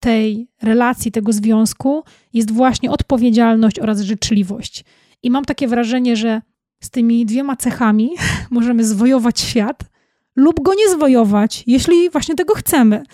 tej 0.00 0.48
relacji, 0.62 1.12
tego 1.12 1.32
związku 1.32 2.02
jest 2.32 2.50
właśnie 2.50 2.90
odpowiedzialność 2.90 3.78
oraz 3.78 4.00
życzliwość. 4.00 4.84
I 5.22 5.30
mam 5.30 5.44
takie 5.44 5.68
wrażenie, 5.68 6.16
że 6.16 6.42
z 6.82 6.90
tymi 6.90 7.26
dwiema 7.26 7.56
cechami 7.56 8.10
możemy 8.50 8.84
zwojować 8.84 9.40
świat, 9.40 9.90
lub 10.36 10.62
go 10.62 10.74
nie 10.74 10.88
zwojować, 10.88 11.64
jeśli 11.66 12.10
właśnie 12.10 12.34
tego 12.34 12.54
chcemy. 12.54 13.02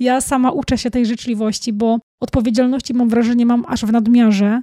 Ja 0.00 0.20
sama 0.20 0.50
uczę 0.50 0.78
się 0.78 0.90
tej 0.90 1.06
życzliwości, 1.06 1.72
bo 1.72 1.98
odpowiedzialności 2.20 2.94
mam 2.94 3.08
wrażenie 3.08 3.46
mam 3.46 3.64
aż 3.68 3.84
w 3.84 3.92
nadmiarze. 3.92 4.62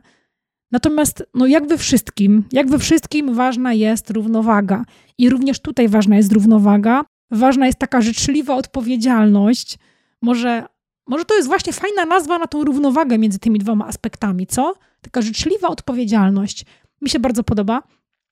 Natomiast, 0.72 1.24
no 1.34 1.48
jak 1.48 1.68
we 1.68 1.78
wszystkim, 1.78 2.44
jak 2.52 2.70
we 2.70 2.80
wszystkim 2.80 3.34
ważna 3.34 3.74
jest 3.74 4.10
równowaga. 4.10 4.86
I 5.18 5.30
również 5.30 5.60
tutaj 5.60 5.88
ważna 5.88 6.16
jest 6.16 6.32
równowaga. 6.32 7.06
Ważna 7.32 7.66
jest 7.66 7.80
taka 7.80 8.02
życzliwa 8.02 8.56
odpowiedzialność. 8.56 9.78
Może, 10.22 10.66
może 11.08 11.26
to 11.26 11.36
jest 11.36 11.48
właśnie 11.48 11.74
fajna 11.74 12.06
nazwa 12.06 12.38
na 12.38 12.48
tą 12.48 12.64
równowagę 12.64 13.18
między 13.18 13.40
tymi 13.40 13.60
dwoma 13.60 13.88
aspektami, 13.88 14.48
co? 14.48 14.74
Taka 15.02 15.22
życzliwa 15.22 15.68
odpowiedzialność. 15.68 16.66
Mi 17.02 17.10
się 17.10 17.20
bardzo 17.20 17.44
podoba. 17.44 17.84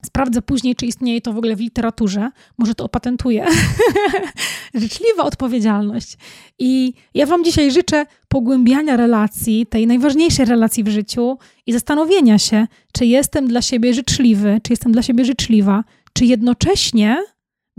Sprawdzę 0.05 0.41
później, 0.41 0.75
czy 0.75 0.85
istnieje 0.85 1.21
to 1.21 1.33
w 1.33 1.37
ogóle 1.37 1.55
w 1.55 1.59
literaturze. 1.59 2.29
Może 2.57 2.75
to 2.75 2.85
opatentuję. 2.85 3.47
Życzliwa 4.73 5.23
odpowiedzialność. 5.23 6.17
I 6.59 6.93
ja 7.13 7.25
Wam 7.25 7.43
dzisiaj 7.43 7.71
życzę 7.71 8.05
pogłębiania 8.27 8.97
relacji, 8.97 9.65
tej 9.65 9.87
najważniejszej 9.87 10.45
relacji 10.45 10.83
w 10.83 10.87
życiu 10.87 11.37
i 11.65 11.73
zastanowienia 11.73 12.39
się, 12.39 12.67
czy 12.93 13.05
jestem 13.05 13.47
dla 13.47 13.61
siebie 13.61 13.93
życzliwy, 13.93 14.59
czy 14.63 14.73
jestem 14.73 14.91
dla 14.91 15.01
siebie 15.01 15.25
życzliwa, 15.25 15.83
czy 16.13 16.25
jednocześnie 16.25 17.23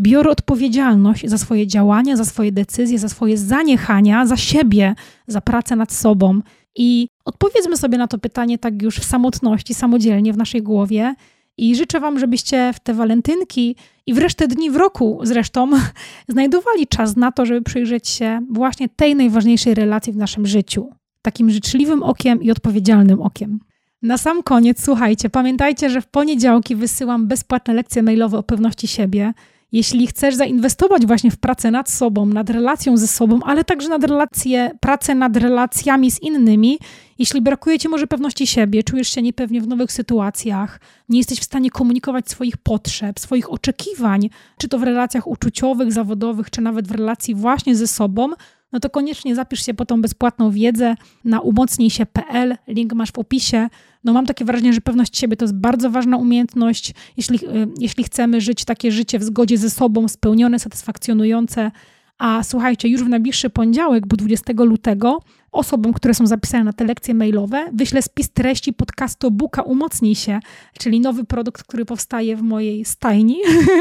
biorę 0.00 0.30
odpowiedzialność 0.30 1.28
za 1.28 1.38
swoje 1.38 1.66
działania, 1.66 2.16
za 2.16 2.24
swoje 2.24 2.52
decyzje, 2.52 2.98
za 2.98 3.08
swoje 3.08 3.38
zaniechania, 3.38 4.26
za 4.26 4.36
siebie, 4.36 4.94
za 5.26 5.40
pracę 5.40 5.76
nad 5.76 5.92
sobą. 5.92 6.40
I 6.76 7.08
odpowiedzmy 7.24 7.76
sobie 7.76 7.98
na 7.98 8.08
to 8.08 8.18
pytanie 8.18 8.58
tak 8.58 8.82
już 8.82 8.98
w 8.98 9.04
samotności, 9.04 9.74
samodzielnie 9.74 10.32
w 10.32 10.36
naszej 10.36 10.62
głowie 10.62 11.14
i 11.56 11.76
życzę 11.76 12.00
Wam, 12.00 12.18
żebyście 12.18 12.72
w 12.72 12.80
te 12.80 12.94
walentynki 12.94 13.76
i 14.06 14.14
w 14.14 14.18
resztę 14.18 14.48
dni 14.48 14.70
w 14.70 14.76
roku 14.76 15.20
zresztą 15.22 15.70
znajdowali 16.28 16.86
czas 16.86 17.16
na 17.16 17.32
to, 17.32 17.46
żeby 17.46 17.62
przyjrzeć 17.62 18.08
się 18.08 18.40
właśnie 18.50 18.88
tej 18.88 19.16
najważniejszej 19.16 19.74
relacji 19.74 20.12
w 20.12 20.16
naszym 20.16 20.46
życiu. 20.46 20.90
Takim 21.22 21.50
życzliwym 21.50 22.02
okiem 22.02 22.42
i 22.42 22.50
odpowiedzialnym 22.50 23.20
okiem. 23.22 23.60
Na 24.02 24.18
sam 24.18 24.42
koniec, 24.42 24.84
słuchajcie, 24.84 25.30
pamiętajcie, 25.30 25.90
że 25.90 26.00
w 26.00 26.06
poniedziałki 26.06 26.76
wysyłam 26.76 27.26
bezpłatne 27.26 27.74
lekcje 27.74 28.02
mailowe 28.02 28.38
o 28.38 28.42
pewności 28.42 28.88
siebie. 28.88 29.32
Jeśli 29.74 30.06
chcesz 30.06 30.34
zainwestować 30.34 31.06
właśnie 31.06 31.30
w 31.30 31.36
pracę 31.36 31.70
nad 31.70 31.90
sobą, 31.90 32.26
nad 32.26 32.50
relacją 32.50 32.96
ze 32.96 33.06
sobą, 33.06 33.40
ale 33.42 33.64
także 33.64 33.88
nad 33.88 34.04
relacje, 34.04 34.70
pracę 34.80 35.14
nad 35.14 35.36
relacjami 35.36 36.10
z 36.10 36.22
innymi, 36.22 36.78
jeśli 37.18 37.40
brakuje 37.40 37.78
ci 37.78 37.88
może 37.88 38.06
pewności 38.06 38.46
siebie, 38.46 38.82
czujesz 38.82 39.08
się 39.08 39.22
niepewnie 39.22 39.60
w 39.60 39.68
nowych 39.68 39.92
sytuacjach, 39.92 40.80
nie 41.08 41.18
jesteś 41.18 41.38
w 41.38 41.44
stanie 41.44 41.70
komunikować 41.70 42.30
swoich 42.30 42.56
potrzeb, 42.56 43.20
swoich 43.20 43.52
oczekiwań, 43.52 44.30
czy 44.58 44.68
to 44.68 44.78
w 44.78 44.82
relacjach 44.82 45.26
uczuciowych, 45.26 45.92
zawodowych, 45.92 46.50
czy 46.50 46.60
nawet 46.60 46.88
w 46.88 46.90
relacji 46.90 47.34
właśnie 47.34 47.76
ze 47.76 47.86
sobą, 47.86 48.28
no 48.72 48.80
to 48.80 48.90
koniecznie 48.90 49.34
zapisz 49.34 49.66
się 49.66 49.74
po 49.74 49.86
tą 49.86 50.02
bezpłatną 50.02 50.50
wiedzę 50.50 50.94
na 51.24 51.40
umocnijsie.pl, 51.40 52.56
link 52.68 52.92
masz 52.92 53.12
w 53.12 53.18
opisie. 53.18 53.68
No 54.04 54.12
mam 54.12 54.26
takie 54.26 54.44
wrażenie, 54.44 54.72
że 54.72 54.80
pewność 54.80 55.18
siebie 55.18 55.36
to 55.36 55.44
jest 55.44 55.54
bardzo 55.54 55.90
ważna 55.90 56.16
umiejętność, 56.16 56.94
jeśli, 57.16 57.36
y, 57.36 57.68
jeśli 57.80 58.04
chcemy 58.04 58.40
żyć 58.40 58.64
takie 58.64 58.92
życie 58.92 59.18
w 59.18 59.24
zgodzie 59.24 59.58
ze 59.58 59.70
sobą, 59.70 60.08
spełnione, 60.08 60.58
satysfakcjonujące, 60.58 61.70
a 62.18 62.42
słuchajcie, 62.42 62.88
już 62.88 63.04
w 63.04 63.08
najbliższy 63.08 63.50
poniedziałek, 63.50 64.06
bo 64.06 64.16
20 64.16 64.52
lutego, 64.64 65.22
osobom, 65.52 65.92
które 65.92 66.14
są 66.14 66.26
zapisane 66.26 66.64
na 66.64 66.72
te 66.72 66.84
lekcje 66.84 67.14
mailowe, 67.14 67.70
wyślę 67.72 68.02
spis 68.02 68.30
treści 68.30 68.72
podcastu 68.72 69.30
Buka 69.30 69.62
Umocnij 69.62 70.14
się, 70.14 70.40
czyli 70.78 71.00
nowy 71.00 71.24
produkt, 71.24 71.62
który 71.62 71.84
powstaje 71.84 72.36
w 72.36 72.42
mojej 72.42 72.84
stajni, 72.84 73.38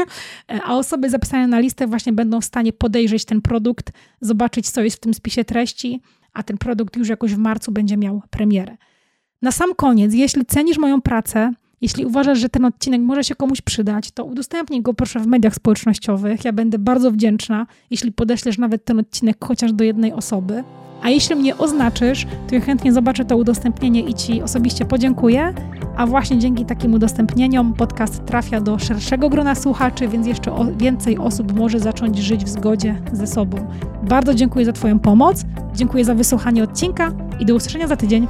a 0.66 0.76
osoby 0.76 1.10
zapisane 1.10 1.46
na 1.46 1.60
listę 1.60 1.86
właśnie 1.86 2.12
będą 2.12 2.40
w 2.40 2.44
stanie 2.44 2.72
podejrzeć 2.72 3.24
ten 3.24 3.42
produkt, 3.42 3.92
zobaczyć, 4.20 4.70
co 4.70 4.82
jest 4.82 4.96
w 4.96 5.00
tym 5.00 5.14
spisie 5.14 5.44
treści, 5.44 6.00
a 6.32 6.42
ten 6.42 6.58
produkt 6.58 6.96
już 6.96 7.08
jakoś 7.08 7.34
w 7.34 7.38
marcu 7.38 7.72
będzie 7.72 7.96
miał 7.96 8.22
premierę. 8.30 8.76
Na 9.44 9.52
sam 9.52 9.74
koniec, 9.74 10.14
jeśli 10.14 10.46
cenisz 10.46 10.78
moją 10.78 11.00
pracę, 11.00 11.52
jeśli 11.80 12.06
uważasz, 12.06 12.38
że 12.38 12.48
ten 12.48 12.64
odcinek 12.64 13.00
może 13.00 13.24
się 13.24 13.34
komuś 13.34 13.60
przydać, 13.60 14.10
to 14.10 14.24
udostępnij 14.24 14.82
go 14.82 14.94
proszę 14.94 15.20
w 15.20 15.26
mediach 15.26 15.54
społecznościowych. 15.54 16.44
Ja 16.44 16.52
będę 16.52 16.78
bardzo 16.78 17.10
wdzięczna, 17.10 17.66
jeśli 17.90 18.12
podeślesz 18.12 18.58
nawet 18.58 18.84
ten 18.84 18.98
odcinek 18.98 19.36
chociaż 19.44 19.72
do 19.72 19.84
jednej 19.84 20.12
osoby. 20.12 20.64
A 21.02 21.10
jeśli 21.10 21.36
mnie 21.36 21.56
oznaczysz, 21.56 22.26
to 22.48 22.54
ja 22.54 22.60
chętnie 22.60 22.92
zobaczę 22.92 23.24
to 23.24 23.36
udostępnienie 23.36 24.00
i 24.00 24.14
Ci 24.14 24.42
osobiście 24.42 24.84
podziękuję. 24.84 25.54
A 25.96 26.06
właśnie 26.06 26.38
dzięki 26.38 26.64
takim 26.64 26.94
udostępnieniom 26.94 27.74
podcast 27.74 28.24
trafia 28.26 28.60
do 28.60 28.78
szerszego 28.78 29.28
grona 29.28 29.54
słuchaczy, 29.54 30.08
więc 30.08 30.26
jeszcze 30.26 30.52
więcej 30.76 31.18
osób 31.18 31.52
może 31.52 31.80
zacząć 31.80 32.18
żyć 32.18 32.44
w 32.44 32.48
zgodzie 32.48 33.02
ze 33.12 33.26
sobą. 33.26 33.66
Bardzo 34.02 34.34
dziękuję 34.34 34.64
za 34.64 34.72
Twoją 34.72 34.98
pomoc, 34.98 35.44
dziękuję 35.74 36.04
za 36.04 36.14
wysłuchanie 36.14 36.62
odcinka 36.62 37.12
i 37.40 37.46
do 37.46 37.54
usłyszenia 37.54 37.86
za 37.86 37.96
tydzień. 37.96 38.26